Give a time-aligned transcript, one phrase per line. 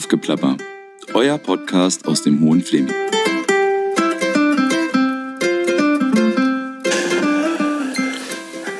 [0.00, 0.56] Kaffgeplapper,
[1.12, 2.94] euer Podcast aus dem Hohen Fleming.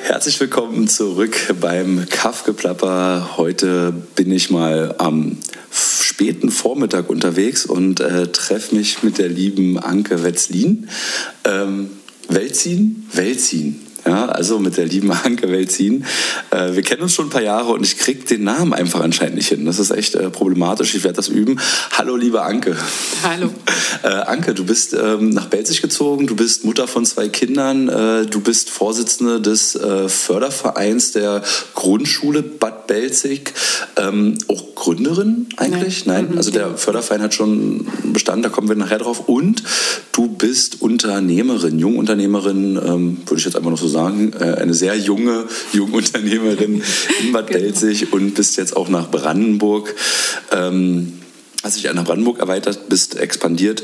[0.05, 3.37] Herzlich willkommen zurück beim Kaffgeplapper.
[3.37, 5.37] Heute bin ich mal am
[5.71, 10.89] späten Vormittag unterwegs und äh, treffe mich mit der lieben Anke Wetzlin.
[11.45, 11.91] Ähm,
[12.29, 13.07] Welzin?
[13.13, 13.90] Welzin.
[14.07, 16.05] Ja, also mit der lieben Anke Welzin.
[16.51, 19.37] Äh, wir kennen uns schon ein paar Jahre und ich kriege den Namen einfach anscheinend
[19.37, 19.65] nicht hin.
[19.67, 20.95] Das ist echt äh, problematisch.
[20.95, 21.61] Ich werde das üben.
[21.93, 22.77] Hallo, liebe Anke.
[23.23, 23.51] Hallo.
[24.03, 26.27] Äh, Anke, du bist ähm, nach Belzig gezogen.
[26.27, 27.89] Du bist Mutter von zwei Kindern.
[27.89, 31.43] Äh, du bist Vorsitzende des Fördervereins der
[31.75, 33.53] Grundschule Bad Belzig.
[33.97, 36.07] Ähm, auch Gründerin eigentlich?
[36.07, 36.25] Nein.
[36.25, 36.31] Nein.
[36.33, 36.37] Mhm.
[36.39, 38.45] Also der Förderverein hat schon Bestand.
[38.45, 39.29] Da kommen wir nachher drauf.
[39.29, 39.63] Und
[40.21, 44.95] du bist Unternehmerin, Jungunternehmerin, ähm, würde ich jetzt einfach noch so sagen, äh, eine sehr
[44.95, 46.83] junge Jungunternehmerin
[47.23, 47.61] in Bad genau.
[47.61, 49.95] Belzig und bist jetzt auch nach Brandenburg,
[50.53, 51.15] ähm,
[51.63, 53.83] hast dich nach Brandenburg erweitert, bist expandiert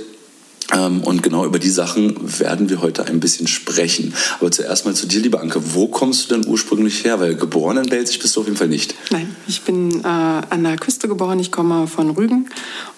[0.75, 4.15] und genau über die Sachen werden wir heute ein bisschen sprechen.
[4.41, 5.75] Aber zuerst mal zu dir, liebe Anke.
[5.75, 7.21] Wo kommst du denn ursprünglich her?
[7.21, 8.95] Weil geboren in Belzig bist du auf jeden Fall nicht.
[9.11, 11.39] Nein, ich bin äh, an der Küste geboren.
[11.39, 12.49] Ich komme von Rügen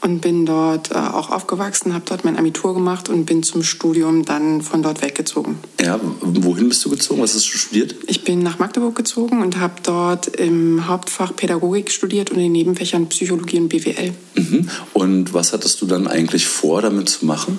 [0.00, 4.24] und bin dort äh, auch aufgewachsen, habe dort mein Abitur gemacht und bin zum Studium
[4.24, 5.58] dann von dort weggezogen.
[5.80, 7.20] Ja, wohin bist du gezogen?
[7.20, 7.94] Was hast du studiert?
[8.06, 12.52] Ich bin nach Magdeburg gezogen und habe dort im Hauptfach Pädagogik studiert und in den
[12.52, 14.14] Nebenfächern Psychologie und BWL.
[14.36, 14.70] Mhm.
[14.94, 17.57] Und was hattest du dann eigentlich vor, damit zu machen?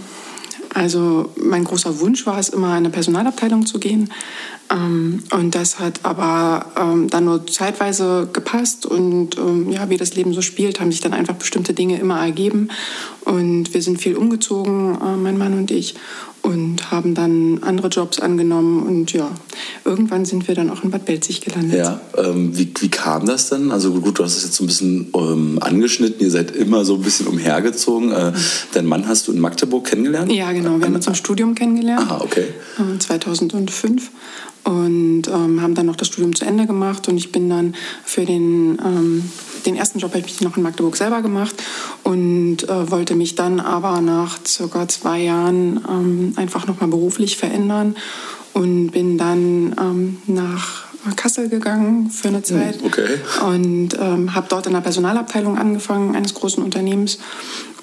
[0.74, 4.12] Also mein großer Wunsch war es immer, in eine Personalabteilung zu gehen.
[4.72, 8.86] Ähm, und das hat aber ähm, dann nur zeitweise gepasst.
[8.86, 12.20] Und ähm, ja, wie das Leben so spielt, haben sich dann einfach bestimmte Dinge immer
[12.20, 12.70] ergeben.
[13.30, 15.96] Und wir sind viel umgezogen, äh, mein Mann und ich
[16.42, 19.30] und haben dann andere Jobs angenommen und ja,
[19.86, 21.78] irgendwann sind wir dann auch in Bad Belzig gelandet.
[21.78, 23.72] Ja, ähm, wie, wie kam das dann?
[23.72, 26.96] Also gut, du hast es jetzt so ein bisschen ähm, angeschnitten, ihr seid immer so
[26.96, 28.12] ein bisschen umhergezogen.
[28.12, 28.36] Äh, mhm.
[28.74, 30.32] Dein Mann hast du in Magdeburg kennengelernt?
[30.32, 32.10] Ja, genau, wir haben uns im Studium kennengelernt.
[32.10, 32.46] Aha, okay.
[33.00, 34.10] 2005 äh,
[34.64, 38.26] und ähm, haben dann noch das Studium zu Ende gemacht und ich bin dann für
[38.26, 39.24] den ähm,
[39.66, 41.56] den ersten Job habe ich noch in Magdeburg selber gemacht
[42.04, 47.96] und äh, wollte mich dann aber nach circa zwei Jahren ähm, einfach nochmal beruflich verändern
[48.54, 53.08] und bin dann ähm, nach Kassel gegangen für eine hm, Zeit okay.
[53.46, 57.20] und ähm, habe dort in der Personalabteilung angefangen eines großen Unternehmens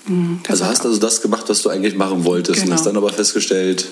[0.07, 0.41] Mhm.
[0.49, 2.67] Also hast du also das gemacht, was du eigentlich machen wolltest genau.
[2.67, 3.89] und hast dann aber festgestellt?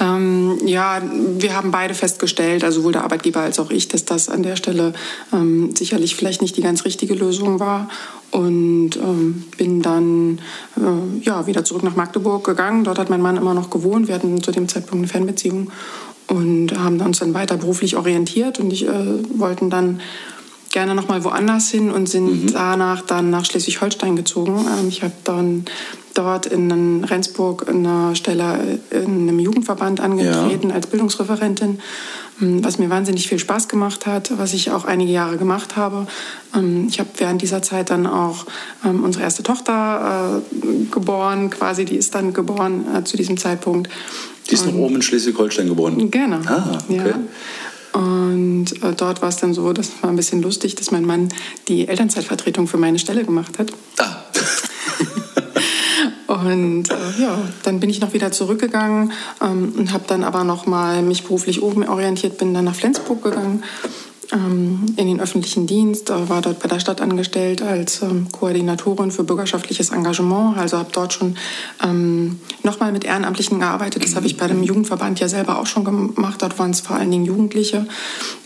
[0.00, 1.02] Ähm, ja,
[1.38, 4.56] wir haben beide festgestellt, also sowohl der Arbeitgeber als auch ich, dass das an der
[4.56, 4.92] Stelle
[5.32, 7.88] ähm, sicherlich vielleicht nicht die ganz richtige Lösung war
[8.30, 10.38] und ähm, bin dann
[10.76, 12.84] äh, ja, wieder zurück nach Magdeburg gegangen.
[12.84, 14.08] Dort hat mein Mann immer noch gewohnt.
[14.08, 15.70] Wir hatten zu dem Zeitpunkt eine Fernbeziehung
[16.28, 20.00] und haben uns dann weiter beruflich orientiert und ich äh, wollten dann
[20.70, 22.52] gerne noch mal woanders hin und sind mhm.
[22.52, 24.64] danach dann nach Schleswig-Holstein gezogen.
[24.66, 25.64] Ähm, ich habe dann
[26.14, 30.74] dort in Rendsburg in einer Stelle in einem Jugendverband angetreten ja.
[30.74, 31.80] als Bildungsreferentin,
[32.40, 36.06] ähm, was mir wahnsinnig viel Spaß gemacht hat, was ich auch einige Jahre gemacht habe.
[36.54, 38.46] Ähm, ich habe während dieser Zeit dann auch
[38.82, 43.88] unsere erste Tochter äh, geboren, quasi, die ist dann geboren äh, zu diesem Zeitpunkt.
[44.48, 46.10] Die ist noch oben in Schleswig-Holstein geboren?
[46.10, 46.40] Genau.
[46.46, 46.96] Ah, okay.
[46.96, 47.18] Ja.
[47.92, 51.28] Und äh, dort war es dann so, das war ein bisschen lustig, dass mein Mann
[51.68, 53.72] die Elternzeitvertretung für meine Stelle gemacht hat.
[53.98, 54.24] Ah.
[56.46, 60.66] und äh, ja, dann bin ich noch wieder zurückgegangen ähm, und habe dann aber noch
[60.66, 63.64] mal mich beruflich oben orientiert, bin dann nach Flensburg gegangen
[64.32, 69.90] in den öffentlichen Dienst, war dort bei der Stadt angestellt als ähm, Koordinatorin für bürgerschaftliches
[69.90, 70.56] Engagement.
[70.56, 71.36] Also habe dort schon
[71.82, 74.04] ähm, nochmal mit Ehrenamtlichen gearbeitet.
[74.04, 76.42] Das habe ich bei dem Jugendverband ja selber auch schon gemacht.
[76.42, 77.86] Dort waren es vor allen Dingen Jugendliche.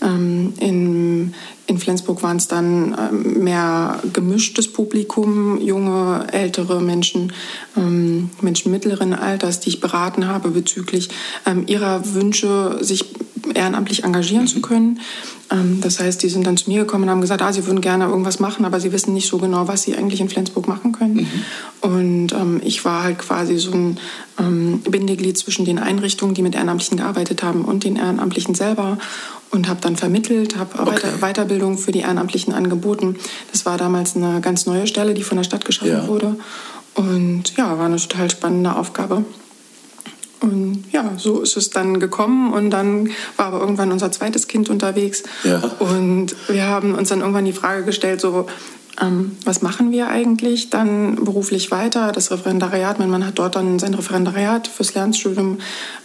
[0.00, 1.34] Ähm, in,
[1.66, 7.32] in Flensburg waren es dann ähm, mehr gemischtes Publikum, junge, ältere Menschen,
[7.76, 11.10] ähm, Menschen mittleren Alters, die ich beraten habe bezüglich
[11.44, 13.04] ähm, ihrer Wünsche, sich
[13.54, 14.48] ehrenamtlich engagieren mhm.
[14.48, 15.00] zu können.
[15.50, 17.80] Ähm, das heißt, die sind dann zu mir gekommen und haben gesagt, ah, sie würden
[17.80, 20.92] gerne irgendwas machen, aber sie wissen nicht so genau, was sie eigentlich in Flensburg machen
[20.92, 21.14] können.
[21.14, 21.28] Mhm.
[21.80, 23.98] Und ähm, ich war halt quasi so ein
[24.38, 28.98] ähm, Bindeglied zwischen den Einrichtungen, die mit Ehrenamtlichen gearbeitet haben, und den Ehrenamtlichen selber
[29.50, 31.08] und habe dann vermittelt, habe okay.
[31.20, 33.16] Weiterbildung für die Ehrenamtlichen angeboten.
[33.52, 36.08] Das war damals eine ganz neue Stelle, die von der Stadt geschaffen ja.
[36.08, 36.36] wurde.
[36.94, 39.24] Und ja, war eine total spannende Aufgabe.
[40.44, 43.08] Und ja, so ist es dann gekommen und dann
[43.38, 45.22] war aber irgendwann unser zweites Kind unterwegs.
[45.42, 45.62] Ja.
[45.78, 48.46] Und wir haben uns dann irgendwann die Frage gestellt, so,
[49.00, 52.12] ähm, was machen wir eigentlich dann beruflich weiter?
[52.12, 55.60] Das Referendariat, mein Mann hat dort dann sein Referendariat fürs Lernstudium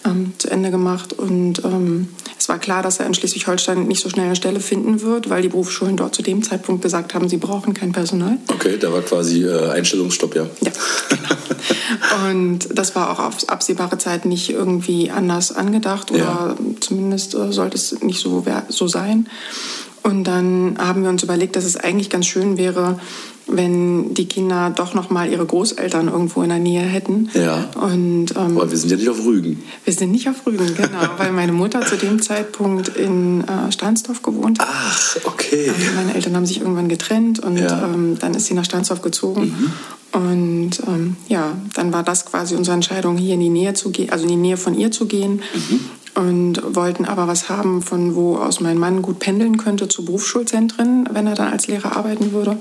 [0.06, 2.08] ähm, zu Ende gemacht und ähm,
[2.40, 5.42] es war klar, dass er in Schleswig-Holstein nicht so schnell eine Stelle finden wird, weil
[5.42, 8.38] die Berufsschulen dort zu dem Zeitpunkt gesagt haben, sie brauchen kein Personal.
[8.48, 10.48] Okay, da war quasi äh, Einstellungsstopp, ja.
[10.62, 10.72] Ja,
[11.10, 12.30] genau.
[12.30, 16.56] Und das war auch auf absehbare Zeit nicht irgendwie anders angedacht oder ja.
[16.80, 19.28] zumindest äh, sollte es nicht so, so sein.
[20.02, 23.00] Und dann haben wir uns überlegt, dass es eigentlich ganz schön wäre,
[23.52, 27.30] wenn die Kinder doch noch mal ihre Großeltern irgendwo in der Nähe hätten.
[27.34, 27.70] Ja.
[27.76, 29.64] Und, ähm, Aber wir sind ja nicht auf Rügen.
[29.84, 34.22] Wir sind nicht auf Rügen, genau, weil meine Mutter zu dem Zeitpunkt in äh, Stahnsdorf
[34.22, 34.68] gewohnt hat.
[34.70, 35.68] Ach, okay.
[35.68, 37.86] Ähm, meine Eltern haben sich irgendwann getrennt und ja.
[37.86, 39.42] ähm, dann ist sie nach Stahnsdorf gezogen.
[39.42, 39.72] Mhm.
[40.12, 44.10] Und ähm, ja, dann war das quasi unsere Entscheidung, hier in die Nähe zu gehen,
[44.10, 45.42] also in die Nähe von ihr zu gehen.
[45.54, 45.80] Mhm
[46.16, 51.08] und wollten aber was haben, von wo aus mein Mann gut pendeln könnte zu Berufsschulzentren,
[51.12, 52.58] wenn er dann als Lehrer arbeiten würde.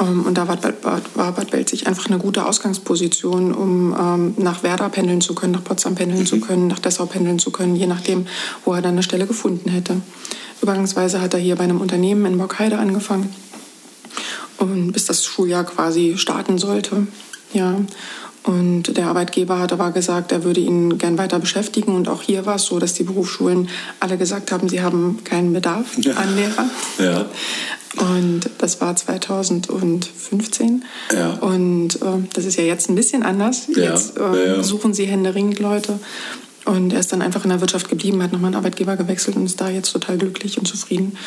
[0.00, 5.20] Ähm, und da war Bad, Belzig einfach eine gute Ausgangsposition, um ähm, nach Werder pendeln
[5.20, 6.26] zu können, nach Potsdam pendeln mhm.
[6.26, 8.26] zu können, nach Dessau pendeln zu können, je nachdem,
[8.64, 10.00] wo er dann eine Stelle gefunden hätte.
[10.62, 13.34] Übergangsweise hat er hier bei einem Unternehmen in Bockheide angefangen,
[14.58, 17.06] und bis das Schuljahr quasi starten sollte.
[17.52, 17.80] Ja.
[18.44, 21.94] Und der Arbeitgeber hat aber gesagt, er würde ihn gern weiter beschäftigen.
[21.94, 23.68] Und auch hier war es so, dass die Berufsschulen
[24.00, 26.14] alle gesagt haben, sie haben keinen Bedarf ja.
[26.14, 26.64] an Lehrer.
[26.98, 27.26] Ja.
[27.96, 30.84] Und das war 2015.
[31.12, 31.32] Ja.
[31.34, 33.68] Und äh, das ist ja jetzt ein bisschen anders.
[33.74, 33.92] Ja.
[33.92, 35.98] Jetzt äh, suchen sie händeringend Leute.
[36.64, 39.46] Und er ist dann einfach in der Wirtschaft geblieben, hat nochmal einen Arbeitgeber gewechselt und
[39.46, 41.18] ist da jetzt total glücklich und zufrieden.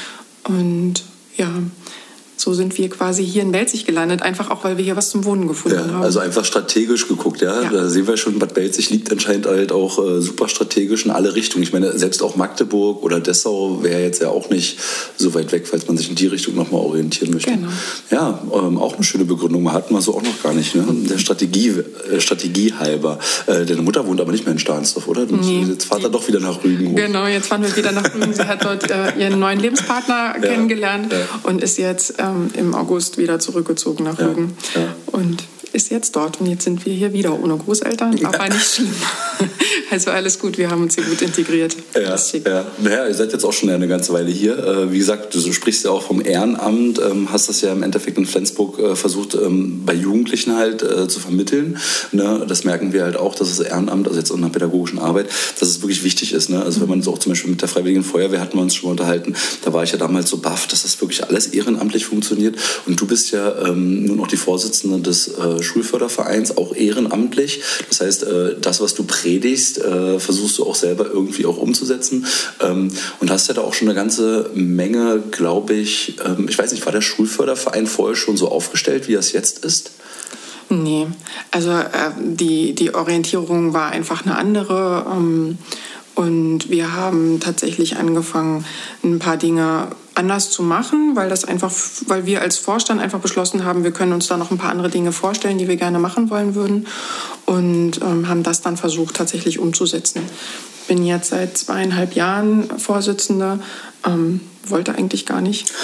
[0.44, 1.04] Und
[1.36, 1.50] ja,
[2.46, 5.26] so sind wir quasi hier in Belzig gelandet, einfach auch, weil wir hier was zum
[5.26, 6.04] Wohnen gefunden ja, haben.
[6.04, 7.64] Also einfach strategisch geguckt, ja?
[7.64, 7.70] ja.
[7.72, 11.34] Da sehen wir schon, Bad Belzig liegt anscheinend halt auch äh, super strategisch in alle
[11.34, 11.64] Richtungen.
[11.64, 14.78] Ich meine, selbst auch Magdeburg oder Dessau wäre jetzt ja auch nicht
[15.18, 17.50] so weit weg, falls man sich in die Richtung nochmal orientieren möchte.
[17.50, 17.68] Genau.
[18.12, 19.74] Ja, ähm, auch eine schöne Begründung.
[19.74, 20.86] Hatten wir so auch noch gar nicht, ne?
[21.10, 21.70] Der Strategie,
[22.12, 23.18] äh, Strategie halber.
[23.48, 25.26] Äh, deine Mutter wohnt aber nicht mehr in Stahnsdorf, oder?
[25.26, 25.66] Du, nee.
[25.68, 26.96] Jetzt fahrt er doch wieder nach Rügen hoch.
[26.96, 28.36] Genau, jetzt fahren wir wieder nach Rügen.
[28.36, 30.48] Sie hat dort äh, ihren neuen Lebenspartner ja.
[30.48, 31.12] kennengelernt
[31.42, 34.56] und ist jetzt ähm, im August wieder zurückgezogen nach Rügen.
[34.74, 34.96] Ja, ja.
[35.08, 35.44] Und
[35.76, 38.30] ist jetzt dort und jetzt sind wir hier wieder ohne Großeltern, ja.
[38.30, 38.94] aber nicht schlimm.
[39.92, 41.76] Also alles gut, wir haben uns hier gut integriert.
[41.94, 42.66] Ja, ja.
[42.82, 44.58] Naja, ihr seid jetzt auch schon eine ganze Weile hier.
[44.58, 48.18] Äh, wie gesagt, du sprichst ja auch vom Ehrenamt, ähm, hast das ja im Endeffekt
[48.18, 51.78] in Flensburg äh, versucht, ähm, bei Jugendlichen halt äh, zu vermitteln.
[52.12, 52.46] Ne?
[52.48, 55.28] Das merken wir halt auch, dass das Ehrenamt, also jetzt in der pädagogischen Arbeit,
[55.60, 56.50] dass es wirklich wichtig ist.
[56.50, 56.64] Ne?
[56.64, 58.88] Also wenn man so auch zum Beispiel mit der Freiwilligen Feuerwehr hatten wir uns schon
[58.88, 62.56] mal unterhalten, da war ich ja damals so baff, dass das wirklich alles ehrenamtlich funktioniert.
[62.88, 65.32] Und du bist ja ähm, nun auch die Vorsitzende des
[65.66, 67.62] Schulfördervereins, auch ehrenamtlich.
[67.90, 68.26] Das heißt,
[68.62, 72.26] das, was du predigst, äh, versuchst du auch selber irgendwie auch umzusetzen.
[72.62, 76.72] Ähm, und hast ja da auch schon eine ganze Menge, glaube ich, ähm, ich weiß
[76.72, 79.92] nicht, war der Schulförderverein vorher schon so aufgestellt, wie es jetzt ist?
[80.70, 81.08] Nee,
[81.52, 85.06] also äh, die, die Orientierung war einfach eine andere.
[85.12, 85.58] Ähm,
[86.16, 88.66] und wir haben tatsächlich angefangen,
[89.04, 91.72] ein paar Dinge anders zu machen, weil das einfach,
[92.08, 94.90] weil wir als Vorstand einfach beschlossen haben, wir können uns da noch ein paar andere
[94.90, 96.88] Dinge vorstellen, die wir gerne machen wollen würden
[97.46, 100.22] und ähm, haben das dann versucht tatsächlich umzusetzen.
[100.88, 103.60] Bin jetzt seit zweieinhalb Jahren Vorsitzende,
[104.06, 105.72] ähm, wollte eigentlich gar nicht.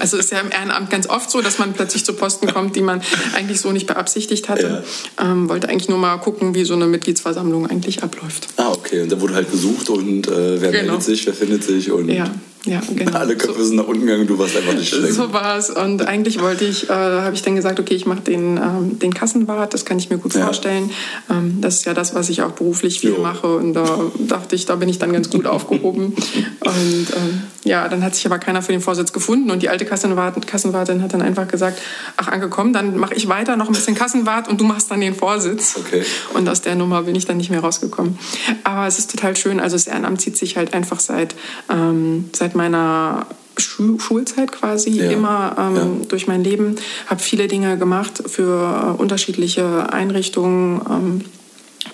[0.00, 2.80] Also ist ja im Ehrenamt ganz oft so, dass man plötzlich zu Posten kommt, die
[2.80, 3.02] man
[3.36, 4.82] eigentlich so nicht beabsichtigt hatte.
[5.18, 5.30] Ja.
[5.30, 8.48] Ähm, wollte eigentlich nur mal gucken, wie so eine Mitgliedsversammlung eigentlich abläuft.
[8.56, 9.02] Ah, okay.
[9.02, 10.84] Und da wurde halt gesucht und äh, wer genau.
[10.84, 12.30] meldet sich, wer findet sich und ja.
[12.68, 13.18] Ja, genau.
[13.18, 15.14] Alle Köpfe so, sind nach unten gegangen, du warst einfach nicht schlecht.
[15.14, 15.70] So war es.
[15.70, 19.14] Und eigentlich wollte ich, äh, habe ich dann gesagt, okay, ich mache den, ähm, den
[19.14, 20.44] Kassenwart, das kann ich mir gut ja.
[20.44, 20.90] vorstellen.
[21.30, 23.22] Ähm, das ist ja das, was ich auch beruflich viel jo.
[23.22, 23.56] mache.
[23.56, 26.14] Und da dachte ich, da bin ich dann ganz gut aufgehoben.
[26.60, 29.50] Und ähm, ja, dann hat sich aber keiner für den Vorsitz gefunden.
[29.50, 31.80] Und die alte Kassenwart, Kassenwartin hat dann einfach gesagt,
[32.16, 35.14] ach angekommen, dann mache ich weiter noch ein bisschen Kassenwart und du machst dann den
[35.14, 35.76] Vorsitz.
[35.78, 36.02] Okay.
[36.34, 38.18] Und aus der Nummer bin ich dann nicht mehr rausgekommen.
[38.64, 39.60] Aber es ist total schön.
[39.60, 41.34] Also das Ehrenamt zieht sich halt einfach seit,
[41.70, 45.10] ähm, seit meiner Schulzeit quasi ja.
[45.10, 45.86] immer ähm, ja.
[46.08, 51.24] durch mein Leben, habe viele Dinge gemacht für äh, unterschiedliche Einrichtungen ähm,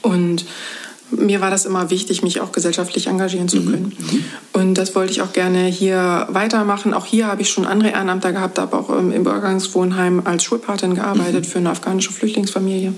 [0.03, 0.45] und
[1.11, 3.71] mir war das immer wichtig, mich auch gesellschaftlich engagieren zu mhm.
[3.71, 3.93] können.
[3.99, 4.25] Mhm.
[4.53, 6.95] Und das wollte ich auch gerne hier weitermachen.
[6.95, 10.95] Auch hier habe ich schon andere Ehrenamter gehabt, habe auch ähm, im Übergangswohnheim als Schulpatin
[10.95, 11.51] gearbeitet mhm.
[11.51, 12.95] für eine afghanische Flüchtlingsfamilie.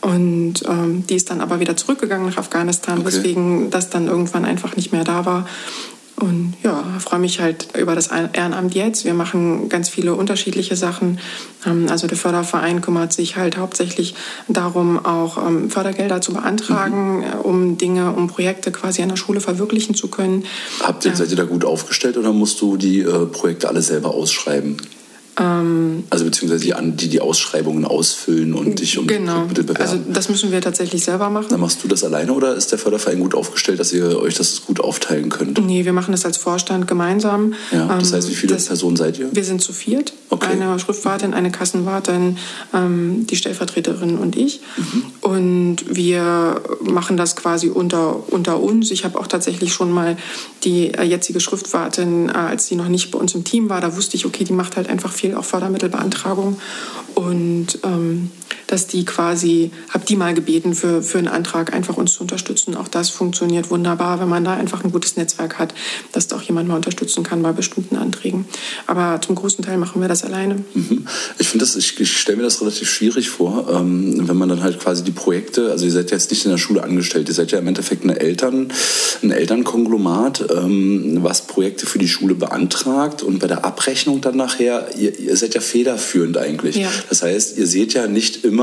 [0.00, 3.06] Und ähm, die ist dann aber wieder zurückgegangen nach Afghanistan, okay.
[3.06, 5.46] weswegen das dann irgendwann einfach nicht mehr da war.
[6.20, 9.04] Und ja, freue mich halt über das Ehrenamt jetzt.
[9.04, 11.18] Wir machen ganz viele unterschiedliche Sachen.
[11.66, 14.14] Ähm, also der Förderverein kümmert sich halt hauptsächlich
[14.46, 17.22] darum, auch ähm, Fördergelder zu beantragen, mhm.
[17.22, 20.44] Äh, um Dinge, um Projekte quasi an der Schule verwirklichen zu können.
[20.82, 24.14] Habt ihr, seid ihr da gut aufgestellt oder musst du die äh, Projekte alle selber
[24.14, 24.76] ausschreiben?
[25.40, 29.46] Ähm, also beziehungsweise die, die die Ausschreibungen ausfüllen und dich um genau.
[29.46, 29.82] Mittel bewerben.
[29.82, 31.46] Also das müssen wir tatsächlich selber machen.
[31.48, 34.66] Dann machst du das alleine oder ist der Förderverein gut aufgestellt, dass ihr euch das
[34.66, 35.64] gut aufteilen könnt?
[35.64, 37.54] Nee, wir machen das als Vorstand gemeinsam.
[37.72, 39.30] Ja, das heißt, wie viele das, Personen seid ihr?
[39.32, 40.12] Wir sind zu viert.
[40.28, 40.52] Okay.
[40.52, 42.36] Eine Schriftwartin, eine Kassenwartin,
[42.74, 44.60] ähm, die Stellvertreterin und ich.
[44.76, 45.04] Mhm.
[45.20, 48.90] Und wir machen das quasi unter, unter uns.
[48.90, 50.16] Ich habe auch tatsächlich schon mal
[50.64, 53.96] die äh, jetzige Schriftwartin, äh, als sie noch nicht bei uns im Team war, da
[53.96, 56.60] wusste ich, okay, die macht halt einfach viel auch Fördermittelbeantragung.
[57.14, 58.30] Und ähm,
[58.70, 62.76] dass die quasi, habe die mal gebeten, für, für einen Antrag einfach uns zu unterstützen.
[62.76, 65.74] Auch das funktioniert wunderbar, wenn man da einfach ein gutes Netzwerk hat,
[66.12, 68.44] dass da auch jemand mal unterstützen kann bei bestimmten Anträgen.
[68.86, 70.62] Aber zum großen Teil machen wir das alleine.
[70.74, 71.04] Mhm.
[71.40, 74.62] Ich finde das, ich, ich stelle mir das relativ schwierig vor, ähm, wenn man dann
[74.62, 77.34] halt quasi die Projekte, also ihr seid ja jetzt nicht in der Schule angestellt, ihr
[77.34, 78.72] seid ja im Endeffekt eine Eltern,
[79.24, 84.90] ein Elternkonglomat, ähm, was Projekte für die Schule beantragt und bei der Abrechnung dann nachher,
[84.96, 86.76] ihr, ihr seid ja federführend eigentlich.
[86.76, 86.88] Ja.
[87.08, 88.59] Das heißt, ihr seht ja nicht immer,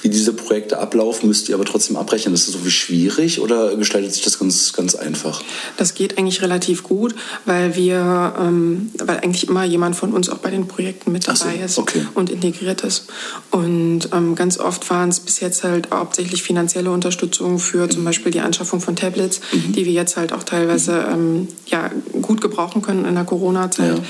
[0.00, 2.34] wie diese Projekte ablaufen, müsst ihr aber trotzdem abrechnen.
[2.34, 5.42] Ist das so wie schwierig oder gestaltet sich das ganz, ganz einfach?
[5.76, 10.38] Das geht eigentlich relativ gut, weil wir, ähm, weil eigentlich immer jemand von uns auch
[10.38, 12.06] bei den Projekten mit Ach so, dabei ist okay.
[12.14, 13.06] und integriert ist.
[13.50, 18.32] Und ähm, ganz oft waren es bis jetzt halt hauptsächlich finanzielle Unterstützung für zum Beispiel
[18.32, 21.90] die Anschaffung von Tablets, die wir jetzt halt auch teilweise ähm, ja,
[22.32, 24.00] gut gebrauchen können in der Corona-Zeit.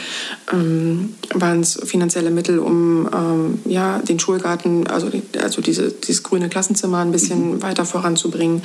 [0.53, 6.23] Ähm, waren es finanzielle Mittel, um ähm, ja, den Schulgarten, also, die, also diese, dieses
[6.23, 8.63] grüne Klassenzimmer ein bisschen weiter voranzubringen.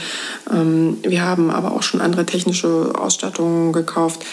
[0.54, 4.24] Ähm, wir haben aber auch schon andere technische Ausstattungen gekauft.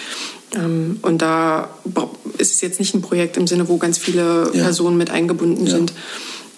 [0.55, 1.71] Ähm, und da
[2.37, 4.65] ist es jetzt nicht ein Projekt im Sinne, wo ganz viele Ja.
[4.65, 5.77] Personen mit eingebunden Ja.
[5.77, 5.95] sind.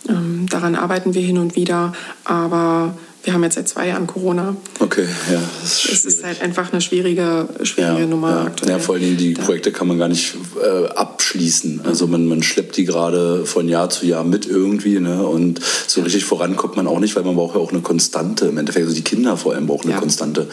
[0.09, 1.93] Ähm, daran arbeiten wir hin und wieder,
[2.25, 2.97] aber
[3.27, 4.57] wir haben jetzt seit zwei Jahren Corona.
[4.79, 5.41] Okay, ja.
[5.61, 8.43] Das ist Es ist halt einfach eine schwierige, schwierige Nummer ja.
[8.45, 8.71] aktuell.
[8.71, 11.81] Ja, vor Dingen die Da- Projekte kann man gar nicht äh, abschließen.
[11.85, 15.01] Also man, man schleppt die gerade von Jahr zu Jahr mit irgendwie.
[15.01, 15.27] Ne?
[15.27, 18.47] Und so richtig voran kommt man auch nicht, weil man braucht ja auch eine Konstante.
[18.47, 19.99] Im Endeffekt, also die Kinder vor allem brauchen eine Ja.
[19.99, 20.47] Konstante.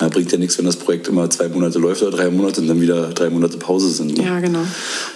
[0.00, 2.68] Ja, bringt ja nichts, wenn das Projekt immer zwei Monate läuft oder drei Monate und
[2.68, 4.16] dann wieder drei Monate Pause sind.
[4.16, 4.24] Ne?
[4.24, 4.62] Ja, genau.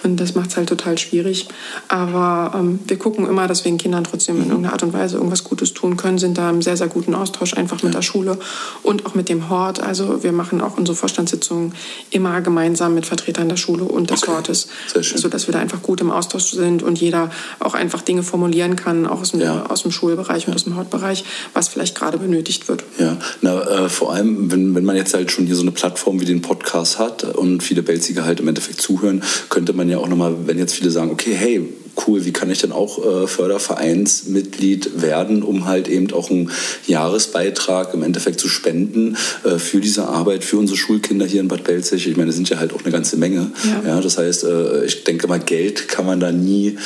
[0.02, 1.46] Und das macht es halt total schwierig.
[1.86, 5.16] Aber ähm, wir gucken immer, dass wir den Kindern trotzdem in irgendeiner Art und Weise
[5.16, 8.38] irgendwas Gutes tun können, sind da im sehr, sehr guten Austausch einfach mit der Schule
[8.84, 9.80] und auch mit dem Hort.
[9.80, 11.74] Also wir machen auch unsere Vorstandssitzungen
[12.10, 14.32] immer gemeinsam mit Vertretern der Schule und des Okay.
[14.32, 14.68] Hortes,
[15.16, 19.06] sodass wir da einfach gut im Austausch sind und jeder auch einfach Dinge formulieren kann,
[19.06, 19.66] auch aus dem, Ja.
[19.66, 22.84] aus dem Schulbereich und aus dem Hortbereich, was vielleicht gerade benötigt wird.
[22.98, 26.20] Ja, na, äh, vor allem, wenn, wenn man jetzt halt schon hier so eine Plattform
[26.20, 30.06] wie den Podcast hat und viele Belziger halt im Endeffekt zuhören, könnte man ja auch
[30.08, 31.68] nochmal, wenn jetzt viele sagen, okay, hey,
[32.06, 36.50] cool, wie kann ich denn auch äh, Fördervereinsmitglied werden, um halt eben auch einen
[36.86, 41.64] Jahresbeitrag im Endeffekt zu spenden äh, für diese Arbeit, für unsere Schulkinder hier in Bad
[41.64, 42.06] Belzig.
[42.06, 43.50] Ich meine, das sind ja halt auch eine ganze Menge.
[43.64, 43.94] Ja.
[43.94, 46.76] Ja, das heißt, äh, ich denke mal, Geld kann man da nie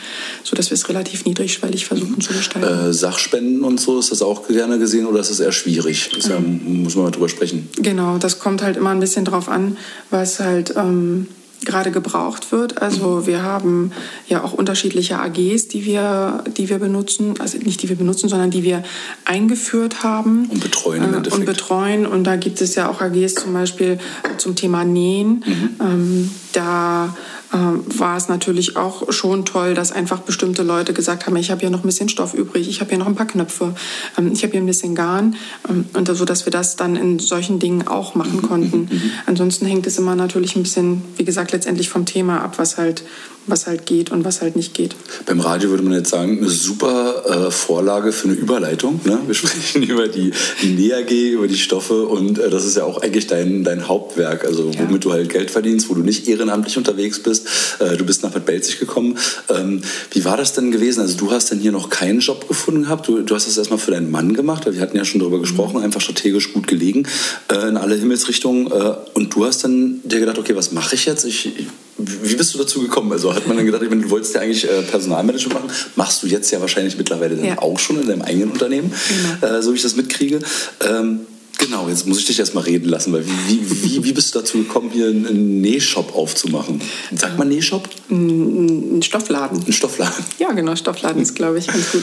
[0.43, 2.89] sodass wir es relativ niedrigschwellig versuchen zu gestalten.
[2.89, 6.11] Äh, Sachspenden und so, ist das auch gerne gesehen oder ist das eher schwierig?
[6.15, 7.69] Das ja, muss man mal drüber sprechen.
[7.77, 9.77] Genau, das kommt halt immer ein bisschen drauf an,
[10.11, 11.29] was halt ähm,
[11.65, 12.83] gerade gebraucht wird.
[12.83, 13.93] Also wir haben
[14.29, 18.51] ja auch unterschiedliche AGs, die wir, die wir benutzen, also nicht die wir benutzen, sondern
[18.51, 18.83] die wir
[19.25, 20.47] eingeführt haben.
[20.51, 21.41] Und betreuen im Äh, Endeffekt.
[21.41, 22.07] Und betreuen.
[22.07, 23.99] Und da gibt es ja auch AGs zum Beispiel
[24.37, 25.43] zum Thema Nähen.
[25.47, 25.71] Mhm.
[25.81, 27.17] Ähm, da
[27.55, 31.71] war es natürlich auch schon toll, dass einfach bestimmte Leute gesagt haben, ich habe hier
[31.71, 33.75] noch ein bisschen Stoff übrig, ich habe hier noch ein paar Knöpfe,
[34.19, 35.37] ähm, ich habe hier ein bisschen Garn
[35.69, 38.89] ähm, und so, dass wir das dann in solchen Dingen auch machen konnten.
[39.27, 43.05] Ansonsten hängt es immer natürlich ein bisschen, wie gesagt, letztendlich vom Thema ab, was halt
[43.47, 44.97] was halt geht und was halt nicht geht.
[45.27, 49.01] Beim Radio würde man jetzt sagen, eine super äh, Vorlage für eine Überleitung.
[49.05, 49.19] Ne?
[49.27, 50.33] Wir sprechen über die,
[50.63, 54.45] die NEAG, über die Stoffe und äh, das ist ja auch eigentlich dein, dein Hauptwerk,
[54.45, 54.81] also ja.
[54.81, 57.47] womit du halt Geld verdienst, wo du nicht ehrenamtlich unterwegs bist.
[57.81, 59.19] Äh, du bist nach Bad Belzig gekommen.
[59.49, 59.83] Ähm,
[60.13, 61.01] wie war das denn gewesen?
[61.01, 63.09] Also du hast dann hier noch keinen Job gefunden gehabt.
[63.09, 65.41] Du, du hast das erstmal für deinen Mann gemacht, weil wir hatten ja schon darüber
[65.41, 67.07] gesprochen, einfach strategisch gut gelegen
[67.51, 68.69] äh, in alle Himmelsrichtungen.
[68.69, 71.25] Äh, und du hast dann dir gedacht, okay, was mache ich jetzt?
[71.25, 71.67] Ich, ich
[71.99, 73.13] wie bist du dazu gekommen?
[73.13, 75.71] Also hat man dann gedacht, ich meine, du wolltest ja eigentlich äh, Personalmanagement machen.
[75.97, 77.59] Machst du jetzt ja wahrscheinlich mittlerweile dann ja.
[77.59, 78.93] auch schon in deinem eigenen Unternehmen,
[79.41, 79.55] genau.
[79.55, 80.41] äh, so wie ich das mitkriege.
[80.81, 81.21] Ähm,
[81.59, 84.59] genau, jetzt muss ich dich erstmal reden lassen, weil wie, wie, wie bist du dazu
[84.59, 86.81] gekommen, hier einen Nähshop aufzumachen?
[87.15, 87.89] Sagt man Nähshop?
[88.11, 89.65] Ein Stoffladen.
[89.65, 90.25] Ein Stoffladen.
[90.39, 92.03] Ja, genau, Stoffladen ist, glaube ich, ganz gut.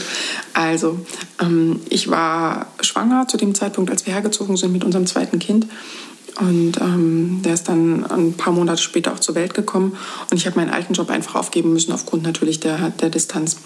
[0.54, 1.00] Also,
[1.40, 5.66] ähm, ich war schwanger zu dem Zeitpunkt, als wir hergezogen sind mit unserem zweiten Kind.
[6.40, 9.96] Und ähm, der ist dann ein paar Monate später auch zur Welt gekommen.
[10.30, 13.58] Und ich habe meinen alten Job einfach aufgeben müssen, aufgrund natürlich der, der Distanz.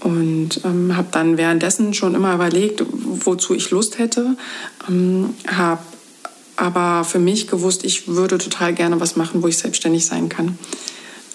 [0.00, 4.36] Und ähm, habe dann währenddessen schon immer überlegt, wozu ich Lust hätte.
[4.88, 5.80] Ähm, habe
[6.56, 10.58] aber für mich gewusst, ich würde total gerne was machen, wo ich selbstständig sein kann.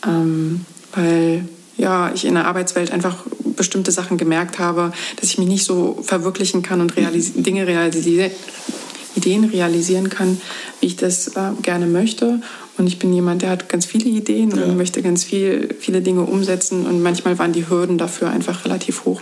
[0.08, 1.48] Ähm, weil
[1.78, 3.18] ja, ich in der Arbeitswelt einfach
[3.56, 8.32] bestimmte Sachen gemerkt habe, dass ich mich nicht so verwirklichen kann und realis Dinge realisieren
[9.16, 10.40] Ideen realisieren kann,
[10.80, 12.42] wie ich das äh, gerne möchte.
[12.78, 14.64] Und ich bin jemand, der hat ganz viele Ideen ja.
[14.64, 16.86] und möchte ganz viel, viele Dinge umsetzen.
[16.86, 19.22] Und manchmal waren die Hürden dafür einfach relativ hoch.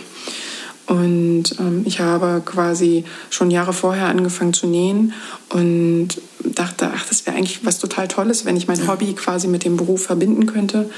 [0.86, 5.12] Und ähm, ich habe quasi schon Jahre vorher angefangen zu nähen
[5.50, 6.08] und
[6.44, 9.76] dachte, ach, das wäre eigentlich was total Tolles, wenn ich mein Hobby quasi mit dem
[9.76, 10.90] Beruf verbinden könnte.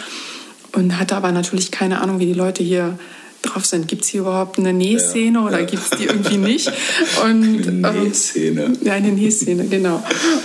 [0.73, 2.99] Und hatte aber natürlich keine Ahnung, wie die Leute hier
[3.43, 3.89] drauf sind.
[3.89, 5.67] Gibt es hier überhaupt eine Nähszene ja, oder ja.
[5.67, 6.73] gibt es die irgendwie nicht?
[7.25, 8.65] Und, eine ähm, Nähszene.
[8.65, 10.03] Ähm, ja, eine Nähszene, genau.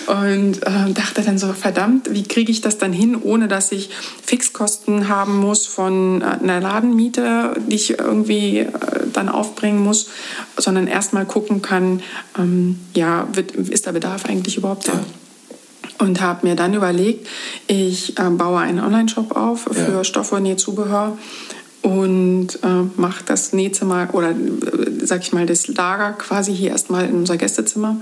[0.08, 3.90] Und äh, dachte dann so, verdammt, wie kriege ich das dann hin, ohne dass ich
[4.24, 8.70] Fixkosten haben muss von äh, einer Ladenmiete, die ich irgendwie äh,
[9.14, 10.10] dann aufbringen muss,
[10.58, 12.02] sondern erstmal gucken kann,
[12.38, 14.94] ähm, ja, wird, ist der Bedarf eigentlich überhaupt da?
[14.94, 15.04] Ja
[16.00, 17.28] und habe mir dann überlegt,
[17.68, 20.04] ich äh, baue einen Online-Shop auf für ja.
[20.04, 21.18] Stoff- und Nähzubehör
[21.82, 24.36] und äh, mache das Nähzimmer oder äh,
[25.06, 27.98] sag ich mal das Lager quasi hier erstmal in unser Gästezimmer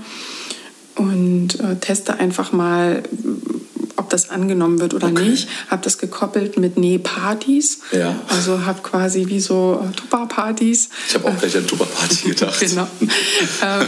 [0.96, 3.02] und äh, teste einfach mal
[4.16, 5.28] das angenommen wird oder okay.
[5.28, 5.48] nicht.
[5.68, 7.80] Habe das gekoppelt mit Nähpartys.
[7.92, 8.16] Ja.
[8.28, 10.88] Also habe quasi wie so äh, Tupper-Partys.
[11.08, 12.58] Ich habe auch gleich an Tupper-Party gedacht.
[12.60, 12.88] genau.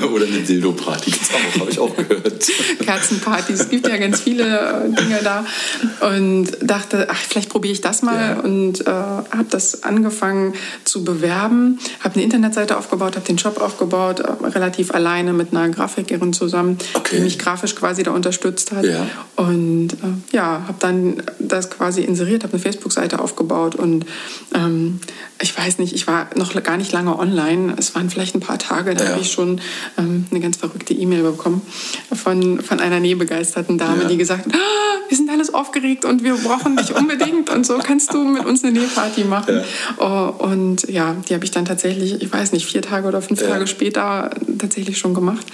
[0.14, 1.12] oder eine Dildo-Party
[1.58, 2.46] habe ich auch gehört.
[2.84, 3.60] Kerzenpartys.
[3.60, 5.46] Es gibt ja ganz viele äh, Dinge da.
[6.06, 8.36] Und dachte, ach, vielleicht probiere ich das mal.
[8.36, 8.40] Ja.
[8.40, 11.78] Und äh, habe das angefangen zu bewerben.
[12.00, 16.78] Habe eine Internetseite aufgebaut, habe den Shop aufgebaut, äh, relativ alleine mit einer Grafikerin zusammen,
[16.94, 17.16] okay.
[17.16, 18.84] die mich grafisch quasi da unterstützt hat.
[18.84, 19.06] Ja.
[19.36, 19.96] Und äh,
[20.33, 24.07] ja, habe dann das quasi inseriert, habe eine Facebook-Seite aufgebaut und
[24.54, 25.00] ähm,
[25.40, 27.74] ich weiß nicht, ich war noch gar nicht lange online.
[27.78, 29.11] Es waren vielleicht ein paar Tage, da ja.
[29.11, 29.61] habe ich schon
[29.96, 31.62] ähm, eine ganz verrückte E-Mail bekommen
[32.12, 34.09] von, von einer nähbegeisterten Dame, ja.
[34.09, 37.78] die gesagt hat, ah, wir sind alles aufgeregt und wir brauchen dich unbedingt und so
[37.78, 39.62] kannst du mit uns eine Nähparty machen.
[39.98, 40.35] Ja.
[40.38, 43.40] Oh, und ja, die habe ich dann tatsächlich, ich weiß nicht, vier Tage oder fünf
[43.40, 45.46] Tage später tatsächlich schon gemacht.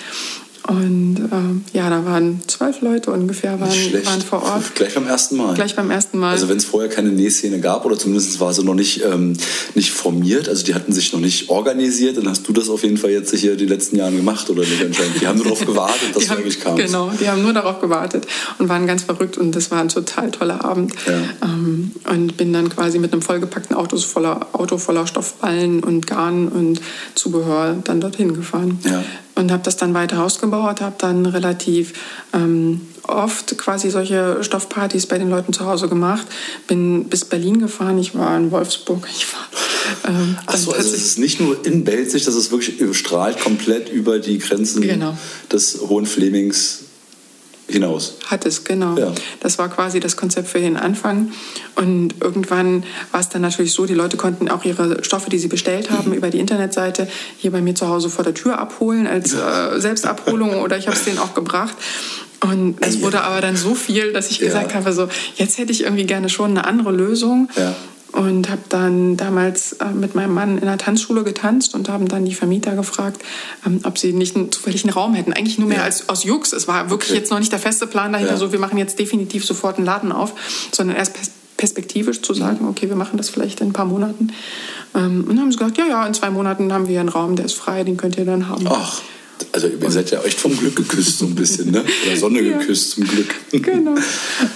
[0.66, 4.62] Und äh, ja, da waren zwölf Leute ungefähr waren, waren vor Ort.
[4.74, 5.54] Gleich beim ersten Mal.
[5.54, 6.30] Gleich beim ersten Mal.
[6.30, 9.36] Also wenn es vorher keine Nähszene gab oder zumindest war sie noch nicht, ähm,
[9.74, 12.96] nicht formiert, also die hatten sich noch nicht organisiert, dann hast du das auf jeden
[12.96, 15.20] Fall jetzt hier die letzten Jahre gemacht oder nicht anscheinend.
[15.20, 16.86] Die haben nur darauf gewartet, dass du eigentlich kamst.
[16.86, 18.26] Genau, die haben nur darauf gewartet
[18.58, 20.94] und waren ganz verrückt und das war ein total toller Abend.
[21.06, 21.20] Ja.
[21.42, 26.48] Ähm, und bin dann quasi mit einem vollgepackten Auto voller, Auto voller Stoffballen und Garn
[26.48, 26.80] und
[27.14, 28.78] Zubehör dann dorthin gefahren.
[28.84, 31.92] Ja und habe das dann weiter ausgebaut, habe dann relativ
[32.32, 36.26] ähm, oft quasi solche Stoffpartys bei den Leuten zu Hause gemacht.
[36.66, 39.48] Bin bis Berlin gefahren, ich war in Wolfsburg, ich war.
[40.08, 44.18] Ähm, Achso, also es ist nicht nur in Belzig, das ist wirklich strahlt komplett über
[44.18, 45.16] die Grenzen genau.
[45.52, 46.84] des Hohen Flemings
[47.68, 48.16] hinaus.
[48.26, 48.96] Hat es, genau.
[48.96, 49.12] Ja.
[49.40, 51.32] Das war quasi das Konzept für den Anfang.
[51.76, 55.48] Und irgendwann war es dann natürlich so, die Leute konnten auch ihre Stoffe, die sie
[55.48, 56.16] bestellt haben, mhm.
[56.16, 60.56] über die Internetseite hier bei mir zu Hause vor der Tür abholen als äh, Selbstabholung
[60.62, 61.74] oder ich habe es denen auch gebracht.
[62.40, 64.76] Und es wurde aber dann so viel, dass ich gesagt ja.
[64.76, 67.48] habe, so jetzt hätte ich irgendwie gerne schon eine andere Lösung.
[67.56, 67.74] Ja
[68.14, 72.24] und habe dann damals äh, mit meinem Mann in der Tanzschule getanzt und haben dann
[72.24, 73.20] die Vermieter gefragt,
[73.66, 75.32] ähm, ob sie nicht einen zufälligen Raum hätten.
[75.32, 75.84] Eigentlich nur mehr ja.
[75.84, 76.52] als aus Jux.
[76.52, 77.18] Es war wirklich okay.
[77.18, 78.38] jetzt noch nicht der feste Plan dahinter, ja.
[78.38, 80.32] so wir machen jetzt definitiv sofort einen Laden auf,
[80.70, 81.18] sondern erst
[81.56, 82.68] perspektivisch zu sagen, mhm.
[82.68, 84.32] okay, wir machen das vielleicht in ein paar Monaten.
[84.94, 87.34] Ähm, und dann haben sie gesagt, ja, ja, in zwei Monaten haben wir einen Raum,
[87.34, 88.64] der ist frei, den könnt ihr dann haben.
[88.68, 89.02] Ach.
[89.52, 91.84] Also ihr seid ja echt vom Glück geküsst so ein bisschen, ne?
[92.06, 92.58] Oder Sonne ja.
[92.58, 93.34] geküsst zum Glück.
[93.52, 93.94] Genau.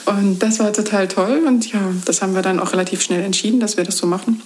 [0.06, 1.42] Und das war total toll.
[1.46, 4.42] Und ja, das haben wir dann auch relativ schnell entschieden, dass wir das so machen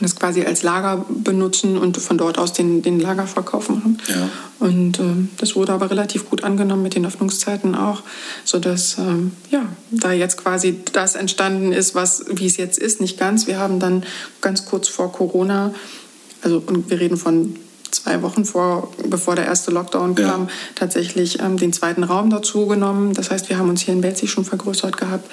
[0.00, 4.00] das quasi als Lager benutzen und von dort aus den, den Lagerverkauf machen.
[4.08, 4.28] Ja.
[4.58, 8.02] Und ähm, das wurde aber relativ gut angenommen mit den Öffnungszeiten auch,
[8.44, 13.18] sodass ähm, ja, da jetzt quasi das entstanden ist, was wie es jetzt ist, nicht
[13.18, 13.46] ganz.
[13.46, 14.04] Wir haben dann
[14.40, 15.74] ganz kurz vor Corona,
[16.42, 17.56] also und wir reden von
[17.90, 20.48] zwei Wochen vor, bevor der erste Lockdown kam, ja.
[20.74, 23.14] tatsächlich ähm, den zweiten Raum dazu genommen.
[23.14, 25.28] Das heißt, wir haben uns hier in Belzig schon vergrößert gehabt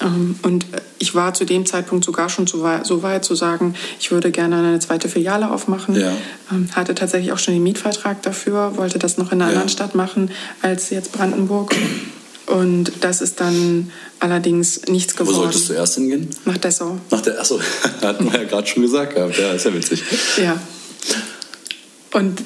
[0.00, 0.66] ähm, und
[0.98, 4.30] ich war zu dem Zeitpunkt sogar schon so weit, so weit zu sagen, ich würde
[4.30, 5.98] gerne eine zweite Filiale aufmachen.
[5.98, 6.12] Ja.
[6.52, 9.58] Ähm, hatte tatsächlich auch schon den Mietvertrag dafür, wollte das noch in einer ja.
[9.58, 10.30] anderen Stadt machen
[10.62, 11.74] als jetzt Brandenburg.
[12.46, 15.36] Und das ist dann allerdings nichts geworden.
[15.36, 16.30] Wo solltest du erst hingehen?
[16.44, 16.96] Nach Dessau.
[17.10, 17.60] Nach der, achso,
[18.02, 19.36] hatten wir ja gerade schon gesagt gehabt.
[19.36, 20.02] Ja, ist ja witzig.
[20.40, 20.56] Ja.
[22.16, 22.42] Und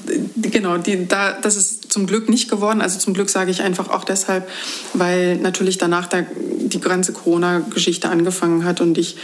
[0.51, 2.81] genau, die, da, das ist zum Glück nicht geworden.
[2.81, 4.49] Also zum Glück sage ich einfach auch deshalb,
[4.95, 6.27] weil natürlich danach da
[6.61, 9.17] die ganze Corona-Geschichte angefangen hat und ich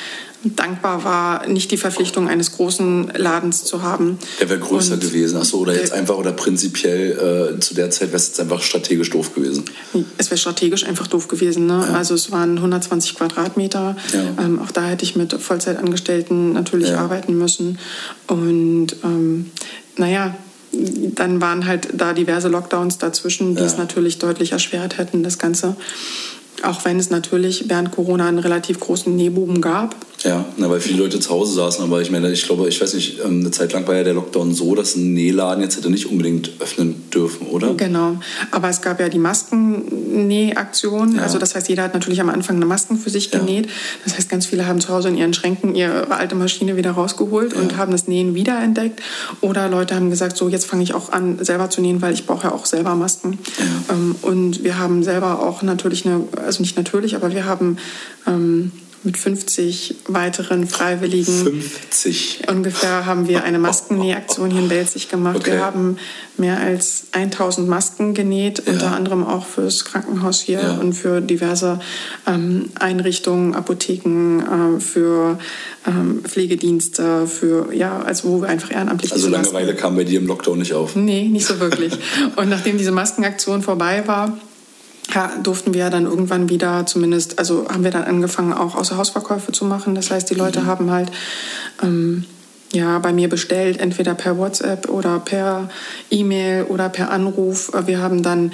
[0.44, 4.20] dankbar war, nicht die Verpflichtung eines großen Ladens zu haben.
[4.38, 8.08] Der wäre größer und gewesen, achso, oder jetzt einfach oder prinzipiell äh, zu der Zeit
[8.08, 9.64] wäre es jetzt einfach strategisch doof gewesen.
[10.16, 11.66] Es wäre strategisch einfach doof gewesen.
[11.66, 11.84] Ne?
[11.88, 11.96] Ja.
[11.96, 13.96] Also es waren 120 Quadratmeter.
[14.12, 14.44] Ja.
[14.44, 17.00] Ähm, auch da hätte ich mit Vollzeitangestellten natürlich ja.
[17.00, 17.80] arbeiten müssen.
[18.28, 19.50] Und ähm,
[19.96, 20.34] naja,
[20.72, 23.66] dann waren halt da diverse Lockdowns dazwischen, die ja.
[23.66, 25.76] es natürlich deutlich erschwert hätten, das Ganze.
[26.62, 29.94] Auch wenn es natürlich während Corona einen relativ großen Nähbuben gab.
[30.24, 31.84] Ja, na, weil viele Leute zu Hause saßen.
[31.84, 34.14] Aber ich meine, ich glaube, ich weiß nicht, ähm, eine Zeit lang war ja der
[34.14, 37.74] Lockdown so, dass ein Nähladen jetzt hätte nicht unbedingt öffnen dürfen, oder?
[37.74, 38.16] Genau.
[38.50, 41.16] Aber es gab ja die Maskennähaktion.
[41.16, 41.22] Ja.
[41.22, 43.66] Also das heißt, jeder hat natürlich am Anfang eine Masken für sich genäht.
[43.66, 43.72] Ja.
[44.04, 47.52] Das heißt, ganz viele haben zu Hause in ihren Schränken ihre alte Maschine wieder rausgeholt
[47.52, 47.60] ja.
[47.60, 49.02] und haben das Nähen wiederentdeckt.
[49.42, 52.26] Oder Leute haben gesagt, so jetzt fange ich auch an, selber zu nähen, weil ich
[52.26, 53.38] brauche ja auch selber Masken.
[53.90, 57.78] Ähm, und wir haben selber auch natürlich eine, also nicht natürlich, aber wir haben
[58.26, 58.72] ähm,
[59.06, 61.32] mit 50 weiteren Freiwilligen.
[61.32, 62.42] 50?
[62.48, 65.36] Ungefähr haben wir eine Maskennähaktion hier in Belzig gemacht.
[65.36, 65.52] Okay.
[65.52, 65.96] Wir haben
[66.36, 68.72] mehr als 1000 Masken genäht, ja.
[68.72, 70.72] unter anderem auch fürs Krankenhaus hier ja.
[70.74, 71.80] und für diverse
[72.26, 74.40] ähm, Einrichtungen, Apotheken,
[74.76, 75.38] äh, für
[75.86, 79.80] ähm, Pflegedienste, für, ja, also wo wir einfach ehrenamtlich Also Langeweile Masken.
[79.80, 80.96] kam bei dir im Lockdown nicht auf?
[80.96, 81.94] Nee, nicht so wirklich.
[82.36, 84.36] und nachdem diese Maskenaktion vorbei war,
[85.14, 89.64] ja, durften wir dann irgendwann wieder zumindest, also haben wir dann angefangen, auch Außerhausverkäufe zu
[89.64, 89.94] machen.
[89.94, 90.66] Das heißt, die Leute mhm.
[90.66, 91.10] haben halt
[91.82, 92.24] ähm,
[92.72, 95.68] ja, bei mir bestellt, entweder per WhatsApp oder per
[96.10, 97.70] E-Mail oder per Anruf.
[97.86, 98.52] Wir haben dann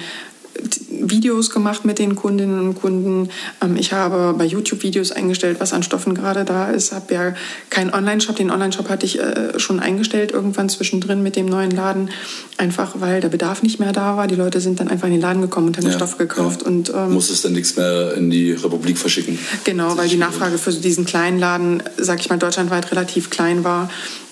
[0.89, 3.29] Videos gemacht mit den Kundinnen und Kunden.
[3.61, 6.91] Ähm, ich habe bei YouTube Videos eingestellt, was an Stoffen gerade da ist.
[6.91, 7.35] Habe ja
[7.69, 8.35] keinen Online-Shop.
[8.35, 12.09] Den Online-Shop hatte ich äh, schon eingestellt irgendwann zwischendrin mit dem neuen Laden,
[12.57, 14.27] einfach weil der Bedarf nicht mehr da war.
[14.27, 16.61] Die Leute sind dann einfach in den Laden gekommen und haben ja, Stoff gekauft.
[16.61, 16.67] Ja.
[16.67, 19.37] Und, ähm, Musstest dann nichts mehr in die Republik verschicken.
[19.63, 23.89] Genau, weil die Nachfrage für diesen kleinen Laden, sag ich mal, deutschlandweit relativ klein war.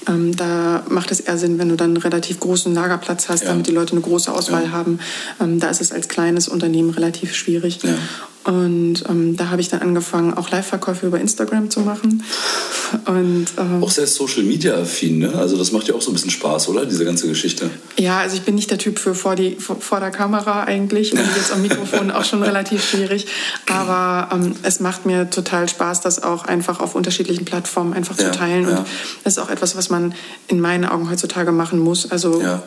[0.08, 3.50] Ähm, da macht es eher Sinn, wenn du dann einen relativ großen Lagerplatz hast, ja.
[3.50, 4.72] damit die Leute eine große Auswahl ja.
[4.72, 5.00] haben.
[5.40, 7.80] Ähm, da ist es als kleines Unternehmen relativ schwierig.
[7.84, 7.94] Ja.
[8.44, 12.24] Und ähm, da habe ich dann angefangen, auch Live-Verkäufe über Instagram zu machen.
[13.06, 15.34] Und, ähm, auch sehr Social Media affin, ne?
[15.36, 16.88] Also das macht ja auch so ein bisschen Spaß, oder?
[16.88, 17.70] Diese ganze Geschichte.
[17.98, 21.20] Ja, also ich bin nicht der Typ für vor, die, vor der Kamera eigentlich und
[21.36, 23.28] jetzt am Mikrofon auch schon relativ schwierig.
[23.70, 28.32] Aber ähm, es macht mir total Spaß, das auch einfach auf unterschiedlichen Plattformen einfach ja,
[28.32, 28.66] zu teilen.
[28.66, 28.86] Und
[29.24, 30.16] das ist auch etwas, was man
[30.48, 32.10] in meinen Augen heutzutage machen muss.
[32.10, 32.64] Also ja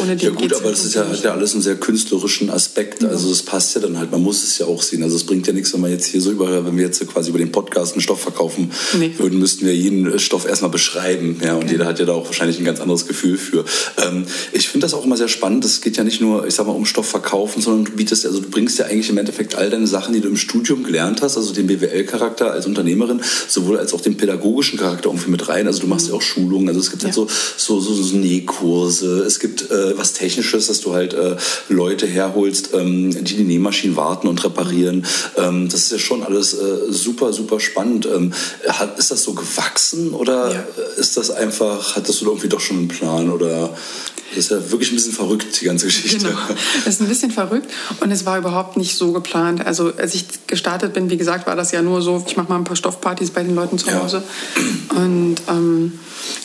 [0.00, 3.02] ohne die Ja gut, aber es ist ja, hat ja alles einen sehr künstlerischen Aspekt.
[3.02, 3.08] Ja.
[3.08, 4.10] Also das passt ja dann halt.
[4.10, 5.02] Man muss es ja auch sehen.
[5.02, 7.30] Also es bringt ja nichts, wenn man jetzt hier so über, wenn wir jetzt quasi
[7.30, 9.12] über den Podcast einen Stoff verkaufen nee.
[9.16, 11.40] würden, müssten wir jeden Stoff erstmal beschreiben.
[11.42, 11.72] Ja, und okay.
[11.72, 13.64] jeder hat ja da auch wahrscheinlich ein ganz anderes Gefühl für.
[14.04, 15.64] Ähm, ich finde das auch immer sehr spannend.
[15.64, 18.40] Es geht ja nicht nur, ich sag mal, um Stoff verkaufen, sondern du bietest, also
[18.40, 21.36] du bringst ja eigentlich im Endeffekt all deine Sachen, die du im Studium gelernt hast,
[21.36, 25.66] also den BWL-Charakter als Unternehmerin, sowohl als auch den pädagogischen Charakter irgendwie mit rein.
[25.66, 26.12] Also du machst mhm.
[26.12, 26.68] ja auch Schulungen.
[26.68, 27.06] Also es gibt ja.
[27.06, 29.24] halt so, so, so, so Nähkurse.
[29.24, 31.36] Es gibt äh, was Technisches, dass du halt äh,
[31.68, 35.04] Leute herholst, ähm, die die Nähmaschinen warten und reparieren.
[35.36, 38.06] Ähm, das ist ja schon alles äh, super, super spannend.
[38.06, 38.32] Ähm,
[38.68, 40.64] hat, ist das so gewachsen oder ja.
[40.96, 43.70] ist das einfach, hattest du irgendwie doch schon einen Plan oder
[44.34, 46.18] das ist ja wirklich ein bisschen verrückt, die ganze Geschichte.
[46.18, 46.38] Genau.
[46.84, 49.64] Das ist ein bisschen verrückt und es war überhaupt nicht so geplant.
[49.64, 52.56] Also als ich gestartet bin, wie gesagt, war das ja nur so, ich mache mal
[52.56, 54.22] ein paar Stoffpartys bei den Leuten zu Hause.
[54.56, 54.96] Ja.
[54.96, 55.98] Und ähm,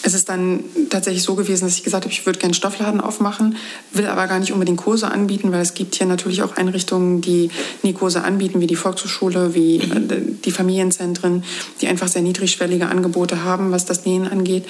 [0.03, 3.57] es ist dann tatsächlich so gewesen, dass ich gesagt habe, ich würde gerne Stoffladen aufmachen,
[3.91, 7.49] will aber gar nicht unbedingt Kurse anbieten, weil es gibt hier natürlich auch Einrichtungen, die
[7.83, 10.09] nie Kurse anbieten, wie die Volkshochschule, wie mhm.
[10.09, 11.43] Äh, die Familienzentren,
[11.81, 14.65] die einfach sehr niedrigschwellige Angebote haben, was das Nähen angeht.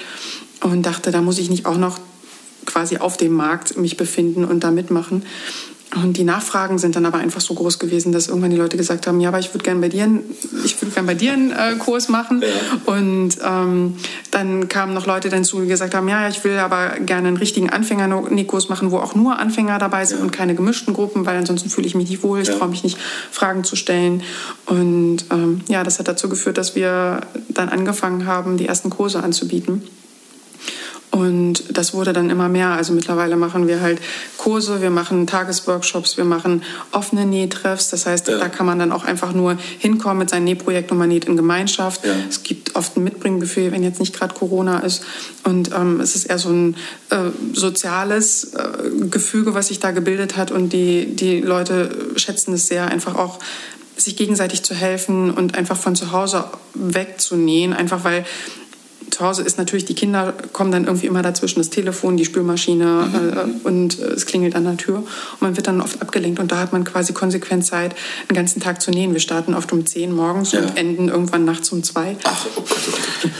[0.62, 1.98] Und dachte, da muss ich nicht auch noch
[2.66, 5.22] quasi auf dem Markt mich befinden und da mitmachen.
[5.96, 9.08] Und die Nachfragen sind dann aber einfach so groß gewesen, dass irgendwann die Leute gesagt
[9.08, 10.08] haben, ja, aber ich würde gerne bei dir,
[10.64, 12.42] ich würde gerne bei dir einen äh, Kurs machen.
[12.42, 12.92] Ja.
[12.94, 13.96] Und ähm,
[14.30, 17.70] dann kamen noch Leute dazu, die gesagt haben, ja, ich will aber gerne einen richtigen
[17.70, 20.24] Anfänger-Kurs machen, wo auch nur Anfänger dabei sind ja.
[20.24, 22.54] und keine gemischten Gruppen, weil ansonsten fühle ich mich nicht wohl, ich ja.
[22.54, 22.96] traue mich nicht,
[23.32, 24.22] Fragen zu stellen.
[24.66, 29.24] Und ähm, ja, das hat dazu geführt, dass wir dann angefangen haben, die ersten Kurse
[29.24, 29.82] anzubieten.
[31.10, 32.68] Und das wurde dann immer mehr.
[32.68, 34.00] Also mittlerweile machen wir halt
[34.36, 37.90] Kurse, wir machen Tagesworkshops, wir machen offene Nähtreffs.
[37.90, 38.38] Das heißt, ja.
[38.38, 41.36] da kann man dann auch einfach nur hinkommen mit seinem Nähprojekt und man näht in
[41.36, 42.04] Gemeinschaft.
[42.04, 42.12] Ja.
[42.28, 45.04] Es gibt oft ein Mitbringbuffet, wenn jetzt nicht gerade Corona ist.
[45.42, 46.76] Und ähm, es ist eher so ein
[47.10, 50.52] äh, soziales äh, Gefüge, was sich da gebildet hat.
[50.52, 53.40] Und die, die Leute schätzen es sehr, einfach auch
[53.96, 56.44] sich gegenseitig zu helfen und einfach von zu Hause
[56.74, 57.72] wegzunähen.
[57.72, 58.24] Einfach weil
[59.20, 62.84] zu Hause ist natürlich, die Kinder kommen dann irgendwie immer dazwischen, das Telefon, die Spülmaschine
[62.84, 63.64] mhm.
[63.64, 66.50] äh, und äh, es klingelt an der Tür und man wird dann oft abgelenkt und
[66.50, 67.94] da hat man quasi konsequent Zeit,
[68.30, 69.12] den ganzen Tag zu nähen.
[69.12, 70.60] Wir starten oft um 10 morgens ja.
[70.60, 72.16] und enden irgendwann nachts um 2.
[72.24, 73.30] Ach, oh Gott, oh Gott.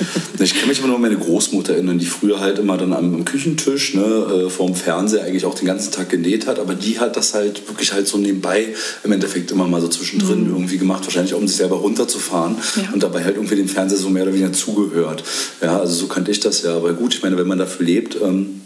[0.43, 3.25] Ich kann mich aber nur an meine Großmutter erinnern, die früher halt immer dann am,
[3.25, 7.17] Küchentisch ne, äh, vorm Fernseher eigentlich auch den ganzen Tag genäht hat, aber die hat
[7.17, 10.55] das halt wirklich halt so nebenbei im Endeffekt immer mal so zwischendrin mhm.
[10.55, 12.91] irgendwie gemacht, wahrscheinlich auch um sich selber runterzufahren ja.
[12.93, 15.25] und dabei halt irgendwie dem Fernseher so mehr oder weniger zugehört.
[15.61, 16.77] Ja, also so kannte ich das ja.
[16.77, 18.61] Aber gut, ich meine, wenn man dafür lebt, ähm,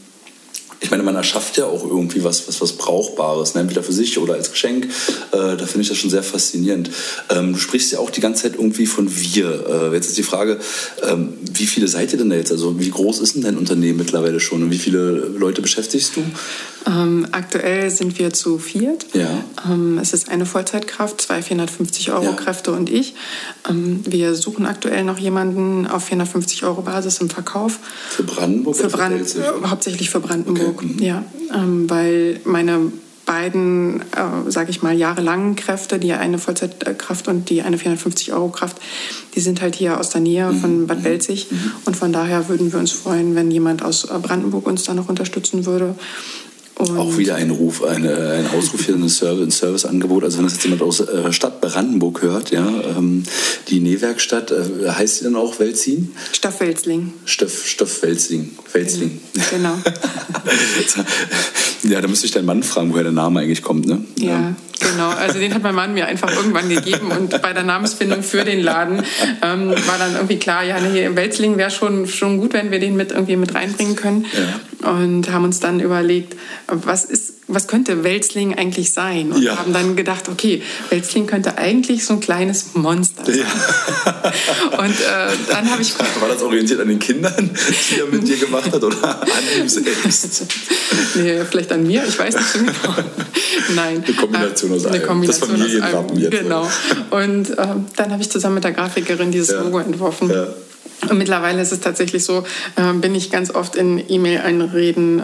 [0.85, 3.63] ich meine, man erschafft ja auch irgendwie was, was, was Brauchbares, ne?
[3.63, 4.85] entweder für sich oder als Geschenk.
[5.33, 6.91] Äh, da finde ich das schon sehr faszinierend.
[7.31, 9.91] Ähm, du sprichst ja auch die ganze Zeit irgendwie von wir.
[9.91, 10.61] Äh, jetzt ist die Frage,
[11.03, 12.53] ähm, wie viele seid ihr denn da jetzt?
[12.53, 16.23] Also wie groß ist denn dein Unternehmen mittlerweile schon und wie viele Leute beschäftigst du?
[16.87, 19.07] Ähm, aktuell sind wir zu viert.
[19.15, 19.29] Ja.
[19.67, 22.33] Ähm, es ist eine Vollzeitkraft, zwei 450 Euro ja.
[22.33, 23.15] Kräfte und ich.
[23.69, 27.79] Ähm, wir suchen aktuell noch jemanden auf 450 Euro Basis im Verkauf.
[28.11, 28.77] Für Brandenburg?
[28.77, 30.87] Für Brand äh, hauptsächlich für Brandenburg, okay.
[30.87, 31.03] Mhm.
[31.03, 31.25] ja.
[31.55, 32.93] Ähm, weil meine
[33.25, 38.49] beiden, äh, sage ich mal, jahrelangen Kräfte, die eine Vollzeitkraft und die eine 450 Euro
[38.49, 38.77] Kraft,
[39.35, 40.61] die sind halt hier aus der Nähe mhm.
[40.61, 41.03] von Bad mhm.
[41.03, 41.51] Belzig.
[41.51, 41.73] Mhm.
[41.87, 45.09] Und von daher würden wir uns freuen, wenn jemand aus äh, Brandenburg uns da noch
[45.09, 45.95] unterstützen würde.
[46.77, 50.25] Und auch wieder ein Ruf, eine, ein Ausruf hier, ein, Service, ein Serviceangebot.
[50.25, 53.23] Also wenn das jetzt jemand aus äh, Stadt Brandenburg hört, ja, ähm,
[53.69, 56.13] die Nähwerkstatt, äh, heißt sie dann auch Welzin?
[56.33, 57.13] Stoff Welzling.
[57.27, 58.59] Stoff, Stoff Welzling.
[58.73, 59.21] Welzling.
[59.51, 59.75] Genau.
[61.85, 64.05] ja, da müsste ich deinen Mann fragen, woher der Name eigentlich kommt, ne?
[64.19, 64.27] Ja.
[64.27, 64.57] ja.
[64.81, 68.45] Genau, also den hat mein Mann mir einfach irgendwann gegeben und bei der Namensfindung für
[68.45, 69.03] den Laden
[69.43, 72.97] ähm, war dann irgendwie klar, ja, nee, Welzling wäre schon, schon gut, wenn wir den
[72.97, 74.27] mit irgendwie mit reinbringen können.
[74.33, 74.91] Ja.
[74.91, 79.33] Und haben uns dann überlegt, was ist was könnte Welzling eigentlich sein?
[79.33, 79.59] Und ja.
[79.59, 83.39] haben dann gedacht, okay, Welzling könnte eigentlich so ein kleines Monster sein.
[83.39, 84.79] Ja.
[84.79, 85.99] Und äh, dann habe ich...
[85.99, 87.51] War das orientiert an den Kindern,
[87.91, 90.47] die er mit dir gemacht hat oder an ihm selbst?
[91.17, 92.97] nee, vielleicht an mir, ich weiß nicht genau.
[93.75, 94.03] Nein.
[94.05, 94.95] Eine Kombination aus allem.
[94.95, 96.31] Eine Kombination das Familienwappen jetzt.
[96.31, 96.71] Genau.
[97.11, 99.61] Und äh, dann habe ich zusammen mit der Grafikerin dieses ja.
[99.61, 100.31] Logo entworfen.
[100.31, 100.47] Ja.
[101.09, 102.45] Und mittlerweile ist es tatsächlich so,
[102.77, 105.23] äh, bin ich ganz oft in E-Mail-Einreden, äh,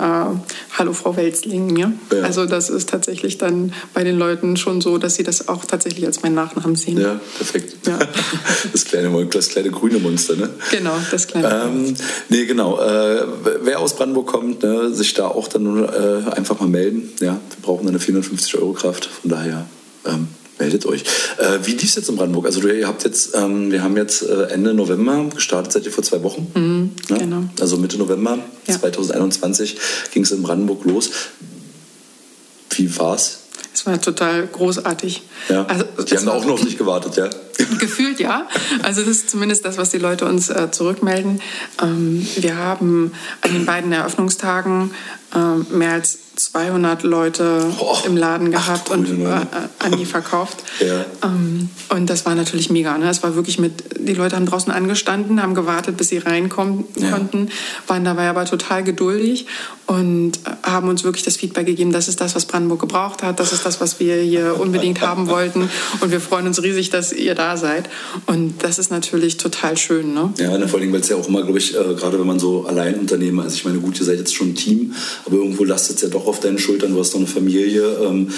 [0.78, 1.76] hallo Frau Welzling.
[1.76, 1.92] Ja?
[2.12, 2.22] ja?
[2.22, 6.06] Also das ist tatsächlich dann bei den Leuten schon so, dass sie das auch tatsächlich
[6.06, 7.00] als meinen Nachnamen sehen.
[7.00, 7.86] Ja, perfekt.
[7.86, 7.98] Ja.
[8.72, 10.50] Das, kleine, das kleine grüne Monster, ne?
[10.70, 11.94] Genau, das kleine ähm,
[12.28, 12.80] Nee, genau.
[12.80, 13.26] Äh,
[13.62, 17.10] wer aus Brandenburg kommt, ne, sich da auch dann äh, einfach mal melden.
[17.20, 19.66] Ja, wir brauchen eine 450 Euro Kraft, von daher...
[20.06, 20.28] Ähm,
[20.60, 21.02] meldet euch.
[21.38, 22.46] Äh, wie lief es jetzt in Brandenburg?
[22.46, 26.04] Also ihr habt jetzt, ähm, wir haben jetzt äh, Ende November gestartet, seid ihr vor
[26.04, 26.50] zwei Wochen?
[26.54, 27.18] Mhm, ja?
[27.18, 27.44] Genau.
[27.58, 28.78] Also Mitte November ja.
[28.78, 29.78] 2021
[30.12, 31.10] ging es in Brandenburg los.
[32.70, 33.38] Wie war's?
[33.72, 35.22] Es war total großartig.
[35.48, 35.64] Ja.
[35.64, 37.30] Also, die haben da auch noch auf dich gewartet, ja?
[37.78, 38.48] Gefühlt ja.
[38.82, 41.40] Also das ist zumindest das, was die Leute uns äh, zurückmelden.
[41.80, 44.90] Ähm, wir haben an den beiden Eröffnungstagen
[45.34, 49.28] äh, mehr als 200 Leute oh, im Laden gehabt ach, und äh,
[49.78, 50.64] an die verkauft.
[50.80, 51.04] Ja.
[51.22, 52.96] Ähm, und das war natürlich mega.
[52.96, 53.10] Ne?
[53.10, 57.10] Es war wirklich mit, die Leute haben draußen angestanden, haben gewartet, bis sie reinkommen ja.
[57.10, 57.50] konnten,
[57.86, 59.46] waren dabei aber total geduldig
[59.86, 63.52] und haben uns wirklich das Feedback gegeben, das ist das, was Brandenburg gebraucht hat, das
[63.52, 65.68] ist das, was wir hier unbedingt haben wollten.
[66.00, 67.90] Und wir freuen uns riesig, dass ihr da seid.
[68.26, 70.14] Und das ist natürlich total schön.
[70.14, 70.32] Ne?
[70.38, 72.66] Ja, vor allem, weil es ja auch immer, glaube ich, äh, gerade wenn man so
[72.66, 74.94] Alleinunternehmer ist, ich meine, gut, ihr seid jetzt schon ein Team,
[75.26, 77.82] aber irgendwo lastet es ja doch auf deinen Schultern, du hast noch eine Familie.
[78.02, 78.28] Ähm,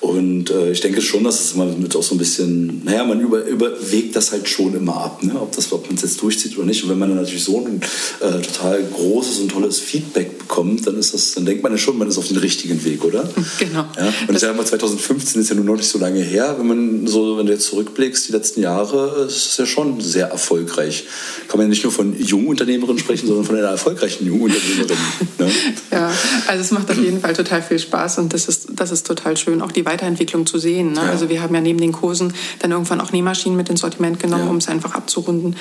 [0.00, 3.20] und äh, ich denke schon, dass es immer mit auch so ein bisschen, naja, man
[3.20, 5.34] über, überwegt das halt schon immer ab, ne?
[5.40, 6.82] ob, ob man es jetzt durchzieht oder nicht.
[6.82, 7.80] Und wenn man dann natürlich so ein
[8.20, 11.98] äh, total großes und tolles Feedback bekommt, dann ist das, dann denkt man ja schon,
[11.98, 13.28] man ist auf dem richtigen Weg, oder?
[13.58, 13.84] Genau.
[13.96, 14.12] Ja?
[14.26, 16.56] Und ich sage mal, 2015 ist ja nur noch nicht so lange her.
[16.58, 20.28] Wenn man so, wenn du jetzt zurückblickst, die letzten Jahre, ist es ja schon sehr
[20.28, 21.04] erfolgreich.
[21.48, 24.96] Kann man ja nicht nur von jungen Unternehmerinnen sprechen, sondern von einer erfolgreichen jungen Unternehmerin.
[25.38, 25.50] ne?
[25.90, 26.12] Ja,
[26.46, 29.36] Also es macht auf jeden Fall total viel Spaß und das ist, das ist total
[29.36, 30.92] schön, auch die Weiterentwicklung zu sehen.
[30.92, 31.00] Ne?
[31.00, 31.10] Ja.
[31.10, 34.44] Also wir haben ja neben den Kursen dann irgendwann auch Nähmaschinen mit ins Sortiment genommen,
[34.44, 34.50] ja.
[34.50, 35.56] um es einfach abzurunden.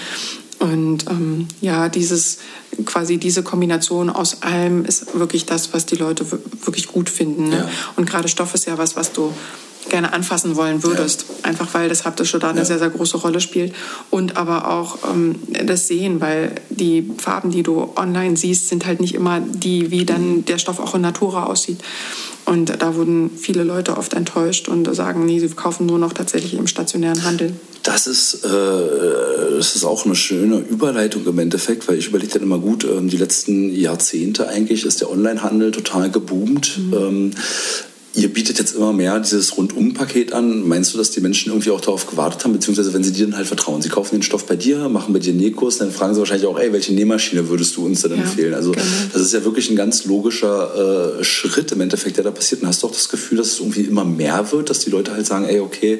[0.59, 2.39] Und ähm, ja, dieses
[2.85, 6.25] quasi diese Kombination aus allem ist wirklich das, was die Leute
[6.63, 7.49] wirklich gut finden.
[7.49, 7.57] Ne?
[7.57, 7.69] Ja.
[7.95, 9.33] Und gerade Stoff ist ja was, was du
[9.87, 11.25] gerne anfassen wollen würdest.
[11.27, 11.49] Ja.
[11.49, 12.65] Einfach weil das Haptische da eine ja.
[12.65, 13.73] sehr, sehr große Rolle spielt.
[14.09, 18.99] Und aber auch ähm, das Sehen, weil die Farben, die du online siehst, sind halt
[18.99, 21.79] nicht immer die, wie dann der Stoff auch in Natura aussieht.
[22.45, 26.55] Und da wurden viele Leute oft enttäuscht und sagen, nee, sie kaufen nur noch tatsächlich
[26.55, 27.53] im stationären Handel.
[27.83, 28.49] Das ist, äh,
[29.55, 33.07] das ist auch eine schöne Überleitung im Endeffekt, weil ich überlege dann immer gut, ähm,
[33.07, 36.77] die letzten Jahrzehnte eigentlich ist der Onlinehandel total geboomt.
[36.77, 36.93] Mhm.
[36.93, 37.31] Ähm,
[38.15, 40.67] Ihr bietet jetzt immer mehr dieses Rundum-Paket an.
[40.67, 43.37] Meinst du, dass die Menschen irgendwie auch darauf gewartet haben, beziehungsweise wenn sie dir dann
[43.37, 43.83] halt vertrauen?
[43.83, 46.47] Sie kaufen den Stoff bei dir, machen bei dir einen Nähkurs, dann fragen sie wahrscheinlich
[46.47, 48.55] auch, ey, welche Nähmaschine würdest du uns denn ja, empfehlen?
[48.55, 48.83] Also genau.
[49.13, 52.63] das ist ja wirklich ein ganz logischer äh, Schritt im Endeffekt, der da passiert.
[52.63, 55.11] Und hast du auch das Gefühl, dass es irgendwie immer mehr wird, dass die Leute
[55.11, 55.99] halt sagen, ey, okay,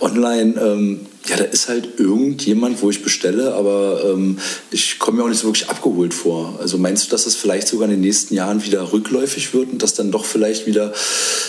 [0.00, 0.54] online...
[0.60, 4.38] Ähm, ja, da ist halt irgendjemand, wo ich bestelle, aber ähm,
[4.70, 6.58] ich komme mir auch nicht so wirklich abgeholt vor.
[6.60, 9.82] Also meinst du, dass es vielleicht sogar in den nächsten Jahren wieder rückläufig wird und
[9.82, 10.92] dass dann doch vielleicht wieder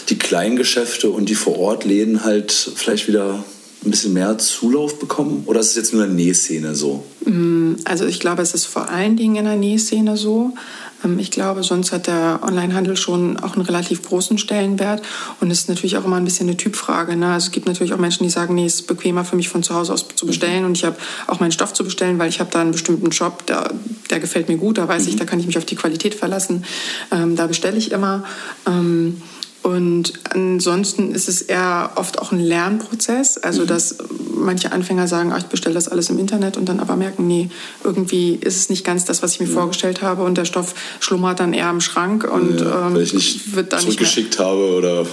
[0.10, 3.44] die kleinen Geschäfte und die Vorortläden halt vielleicht wieder
[3.86, 5.44] ein bisschen mehr Zulauf bekommen?
[5.46, 7.04] Oder ist es jetzt nur in der Nähszene so?
[7.26, 10.54] Mm, also ich glaube, es ist vor allen Dingen in der Nähszene so.
[11.04, 15.02] Ähm, ich glaube, sonst hat der Onlinehandel schon auch einen relativ großen Stellenwert.
[15.40, 17.16] Und es ist natürlich auch immer ein bisschen eine Typfrage.
[17.16, 17.34] Ne?
[17.34, 19.64] Also es gibt natürlich auch Menschen, die sagen, nee, es ist bequemer für mich von
[19.64, 20.66] zu Hause aus zu bestellen.
[20.66, 23.46] Und ich habe auch meinen Stoff zu bestellen, weil ich habe da einen bestimmten Job,
[23.48, 23.72] der,
[24.10, 24.78] der gefällt mir gut.
[24.78, 25.10] Da weiß mhm.
[25.10, 26.66] ich, da kann ich mich auf die Qualität verlassen.
[27.12, 28.24] Ähm, da bestelle ich immer.
[28.66, 29.22] Ähm,
[29.68, 33.38] und ansonsten ist es eher oft auch ein Lernprozess.
[33.38, 33.68] Also, mhm.
[33.68, 33.98] dass
[34.34, 37.50] manche Anfänger sagen, ach, ich bestelle das alles im Internet und dann aber merken, nee,
[37.84, 39.52] irgendwie ist es nicht ganz das, was ich mir ja.
[39.52, 43.14] vorgestellt habe und der Stoff schlummert dann eher im Schrank und ja, ähm, weil ich
[43.14, 45.06] nicht wird dann zurückgeschickt nicht mehr, habe oder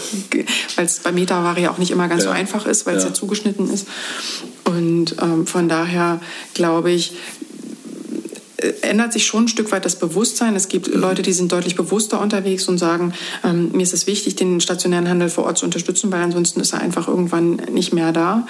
[0.76, 2.30] weil es bei Metaware ja auch nicht immer ganz ja.
[2.30, 3.88] so einfach ist, weil es ja zugeschnitten ist.
[4.62, 6.20] Und ähm, von daher
[6.54, 7.14] glaube ich,
[8.82, 10.56] ändert sich schon ein Stück weit das Bewusstsein.
[10.56, 14.36] Es gibt Leute, die sind deutlich bewusster unterwegs und sagen, ähm, mir ist es wichtig,
[14.36, 18.12] den stationären Handel vor Ort zu unterstützen, weil ansonsten ist er einfach irgendwann nicht mehr
[18.12, 18.46] da.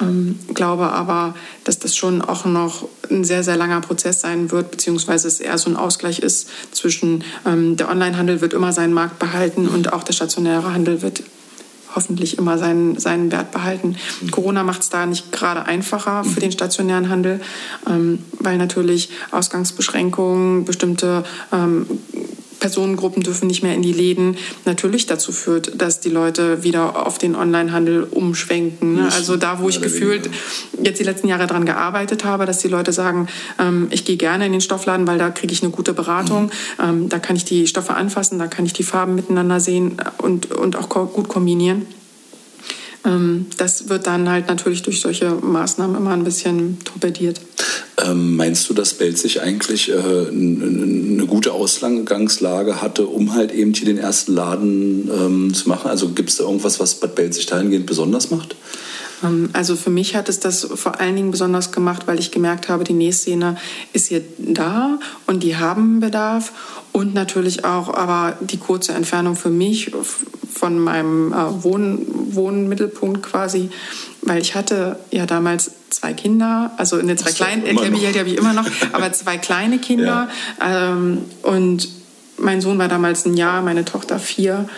[0.00, 4.70] Ähm, glaube aber, dass das schon auch noch ein sehr, sehr langer Prozess sein wird,
[4.70, 9.18] beziehungsweise es eher so ein Ausgleich ist zwischen ähm, der Onlinehandel wird immer seinen Markt
[9.18, 11.22] behalten und auch der stationäre Handel wird
[11.94, 13.96] hoffentlich immer seinen, seinen Wert behalten.
[14.20, 14.30] Mhm.
[14.30, 17.40] Corona macht es da nicht gerade einfacher für den stationären Handel,
[17.88, 21.86] ähm, weil natürlich Ausgangsbeschränkungen, bestimmte ähm,
[22.64, 27.18] Personengruppen dürfen nicht mehr in die Läden, natürlich dazu führt, dass die Leute wieder auf
[27.18, 28.94] den Onlinehandel umschwenken.
[28.94, 29.10] Ne?
[29.12, 30.30] Also da, wo ich gefühlt
[30.82, 34.46] jetzt die letzten Jahre daran gearbeitet habe, dass die Leute sagen, ähm, ich gehe gerne
[34.46, 36.50] in den Stoffladen, weil da kriege ich eine gute Beratung, mhm.
[36.82, 40.50] ähm, da kann ich die Stoffe anfassen, da kann ich die Farben miteinander sehen und,
[40.50, 41.84] und auch gut kombinieren.
[43.04, 47.42] Ähm, das wird dann halt natürlich durch solche Maßnahmen immer ein bisschen torpediert.
[48.02, 53.86] Ähm, meinst du, dass Belzig eigentlich äh, eine gute Ausgangslage hatte, um halt eben hier
[53.86, 55.88] den ersten Laden ähm, zu machen?
[55.88, 58.56] Also gibt es da irgendwas, was Bad Belzig dahingehend besonders macht?
[59.22, 62.68] Ähm, also für mich hat es das vor allen Dingen besonders gemacht, weil ich gemerkt
[62.68, 63.56] habe, die Nähszene
[63.92, 66.52] ist hier da und die haben Bedarf
[66.90, 69.92] und natürlich auch aber die kurze Entfernung für mich
[70.52, 73.70] von meinem äh, Wohn Wohnmittelpunkt quasi,
[74.22, 78.36] weil ich hatte ja damals zwei Kinder, also eine zwei kleine, äh, die habe ich
[78.36, 80.28] immer noch, aber zwei kleine Kinder.
[80.60, 80.92] Ja.
[80.92, 81.88] ähm, und
[82.36, 84.68] mein Sohn war damals ein Jahr, meine Tochter vier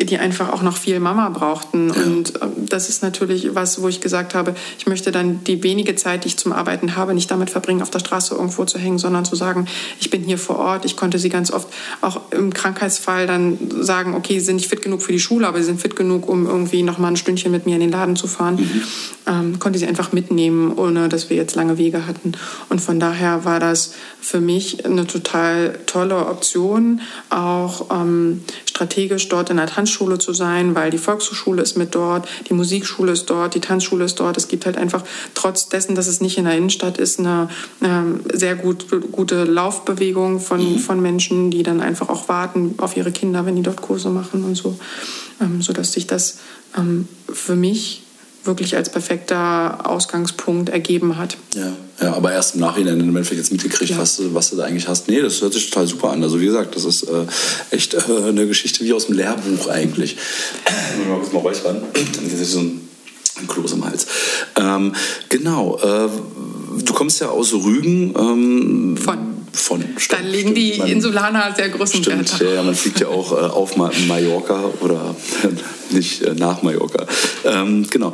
[0.00, 1.90] die einfach auch noch viel Mama brauchten.
[1.90, 5.94] Und ähm, das ist natürlich was, wo ich gesagt habe, ich möchte dann die wenige
[5.94, 8.98] Zeit, die ich zum Arbeiten habe, nicht damit verbringen, auf der Straße irgendwo zu hängen,
[8.98, 9.66] sondern zu sagen,
[10.00, 10.84] ich bin hier vor Ort.
[10.84, 11.68] Ich konnte sie ganz oft
[12.00, 15.58] auch im Krankheitsfall dann sagen, okay, sie sind nicht fit genug für die Schule, aber
[15.58, 18.16] sie sind fit genug, um irgendwie noch mal ein Stündchen mit mir in den Laden
[18.16, 18.56] zu fahren.
[18.56, 18.82] Mhm.
[19.26, 22.32] Ähm, konnte sie einfach mitnehmen, ohne dass wir jetzt lange Wege hatten.
[22.68, 28.42] Und von daher war das für mich eine total tolle Option, auch ähm,
[28.74, 33.12] strategisch dort in der Tanzschule zu sein, weil die Volkshochschule ist mit dort, die Musikschule
[33.12, 34.36] ist dort, die Tanzschule ist dort.
[34.36, 37.48] Es gibt halt einfach trotz dessen, dass es nicht in der Innenstadt ist, eine
[37.82, 40.78] ähm, sehr gut, gute Laufbewegung von, mhm.
[40.80, 44.42] von Menschen, die dann einfach auch warten auf ihre Kinder, wenn die dort Kurse machen
[44.42, 44.76] und so,
[45.40, 46.38] ähm, sodass sich das
[46.76, 48.03] ähm, für mich
[48.44, 51.36] wirklich als perfekter Ausgangspunkt ergeben hat.
[51.54, 53.98] Ja, ja aber erst im Nachhinein, wenn man vielleicht jetzt mitgekriegt, ja.
[53.98, 55.08] was, was du da eigentlich hast.
[55.08, 56.22] Nee, das hört sich total super an.
[56.22, 57.26] Also wie gesagt, das ist äh,
[57.70, 60.16] echt äh, eine Geschichte wie aus dem Lehrbuch eigentlich.
[61.08, 61.82] mal kurz mal räuspern.
[61.92, 62.88] Das ist so ein,
[63.40, 64.06] ein Kloß im Hals.
[64.56, 64.94] Ähm,
[65.28, 66.08] genau, äh,
[66.84, 68.14] du kommst ja aus Rügen.
[68.16, 72.74] Ähm, von von Stimmt, Dann legen die man, Insulaner sehr großen stimmt, Wert Ja, man
[72.74, 75.14] fliegt ja auch äh, auf Mallorca oder
[75.90, 77.06] nicht äh, nach Mallorca.
[77.44, 78.12] Ähm, genau.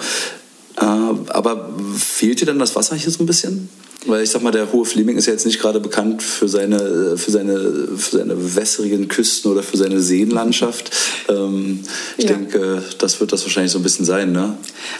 [0.76, 3.68] Äh, aber fehlt dir dann das Wasser hier so ein bisschen?
[4.06, 7.18] Weil ich sag mal, der Hohe Fleming ist ja jetzt nicht gerade bekannt für seine,
[7.18, 10.90] für seine, für seine wässrigen Küsten oder für seine Seenlandschaft.
[11.28, 11.80] Ähm,
[12.16, 12.32] ich ja.
[12.32, 14.56] denke, das wird das wahrscheinlich so ein bisschen sein, ne?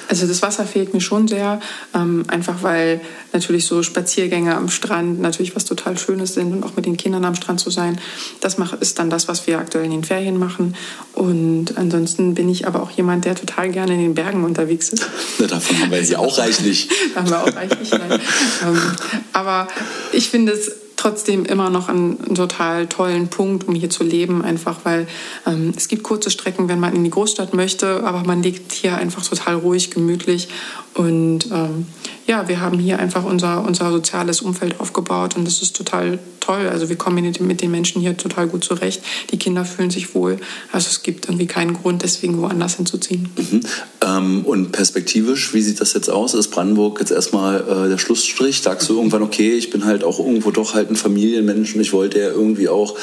[0.08, 1.62] Also das Wasser fehlt mir schon sehr,
[1.94, 3.00] ähm, einfach weil
[3.32, 7.24] natürlich so Spaziergänge am Strand natürlich was total Schönes sind und auch mit den Kindern
[7.24, 8.00] am Strand zu sein.
[8.40, 10.76] Das ist dann das, was wir aktuell in den Ferien machen.
[11.14, 15.06] Und ansonsten bin ich aber auch jemand, der total gerne in den Bergen unterwegs ist.
[15.38, 16.88] Na, davon haben wir ja auch reichlich.
[17.14, 17.92] da haben wir auch reichlich.
[17.92, 18.80] ähm,
[19.32, 19.68] aber
[20.12, 24.80] ich finde es trotzdem immer noch einen, total tollen Punkt, um hier zu leben, einfach
[24.84, 25.08] weil
[25.46, 28.96] ähm, es gibt kurze Strecken, wenn man in die Großstadt möchte, aber man liegt hier
[28.96, 30.48] einfach total ruhig, gemütlich
[30.94, 31.86] und ähm,
[32.26, 36.68] ja, wir haben hier einfach unser, unser soziales Umfeld aufgebaut und das ist total toll.
[36.68, 39.02] Also wir kommen mit den Menschen hier total gut zurecht.
[39.30, 40.38] Die Kinder fühlen sich wohl.
[40.72, 43.28] Also es gibt irgendwie keinen Grund, deswegen woanders hinzuziehen.
[43.36, 43.60] Mhm.
[44.04, 46.34] Ähm, und perspektivisch, wie sieht das jetzt aus?
[46.34, 48.60] Ist Brandenburg jetzt erstmal äh, der Schlussstrich?
[48.62, 51.92] Sagst du irgendwann, okay, ich bin halt auch irgendwo doch halt ein Familienmensch und ich
[51.92, 52.96] wollte ja irgendwie auch,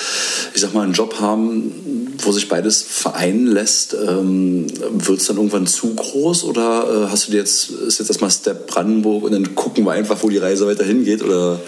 [0.54, 1.72] ich sag mal, einen Job haben,
[2.20, 3.94] wo sich beides vereinen lässt.
[3.94, 8.10] Ähm, Wird es dann irgendwann zu groß oder äh, hast du dir jetzt, ist jetzt
[8.10, 11.24] erstmal Step Brandenburg und dann gucken wir einfach, wo die Reise weiter hingeht?
[11.24, 11.60] Oder?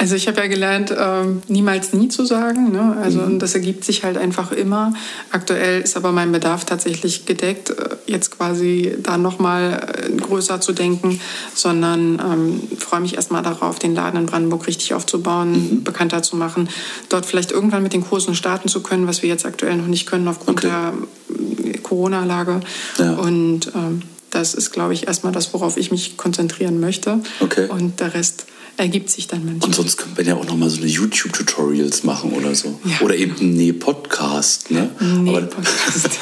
[0.00, 2.72] Also ich habe ja gelernt, äh, niemals nie zu sagen.
[2.72, 2.96] Ne?
[3.02, 3.38] Also mhm.
[3.38, 4.94] das ergibt sich halt einfach immer.
[5.30, 10.72] Aktuell ist aber mein Bedarf tatsächlich gedeckt, äh, jetzt quasi da nochmal äh, größer zu
[10.72, 11.20] denken,
[11.54, 15.84] sondern ähm, freue mich erstmal darauf, den Laden in Brandenburg richtig aufzubauen, mhm.
[15.84, 16.70] bekannter zu machen,
[17.10, 20.06] dort vielleicht irgendwann mit den Kursen starten zu können, was wir jetzt aktuell noch nicht
[20.06, 20.68] können aufgrund okay.
[20.68, 22.60] der äh, Corona-Lage.
[22.96, 23.16] Ja.
[23.16, 27.20] Und ähm, das ist, glaube ich, erstmal das, worauf ich mich konzentrieren möchte.
[27.40, 27.68] Okay.
[27.68, 29.68] Und der Rest ergibt sich dann manchmal.
[29.68, 32.80] Und sonst könnte man ja auch noch mal so eine YouTube-Tutorials machen oder so.
[32.84, 33.00] Ja.
[33.02, 34.70] Oder eben einen Nee-Podcast.
[34.70, 34.90] Ne?
[35.00, 36.08] Nee-Podcast.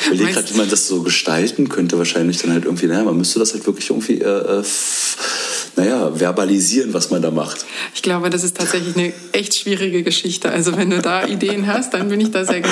[0.00, 1.98] ich überlege gerade, wie man das so gestalten könnte.
[1.98, 4.64] Wahrscheinlich dann halt irgendwie, naja, man müsste das halt wirklich irgendwie äh, äh
[5.76, 7.64] naja, verbalisieren, was man da macht.
[7.94, 10.50] Ich glaube, das ist tatsächlich eine echt schwierige Geschichte.
[10.50, 12.62] Also wenn du da Ideen hast, dann bin ich da sehr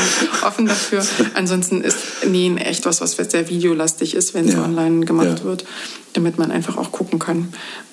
[0.45, 1.05] offen dafür.
[1.35, 4.65] Ansonsten ist Nähen echt was, was sehr videolastig ist, wenn es ja.
[4.65, 5.45] online gemacht ja.
[5.45, 5.65] wird,
[6.13, 7.53] damit man einfach auch gucken kann.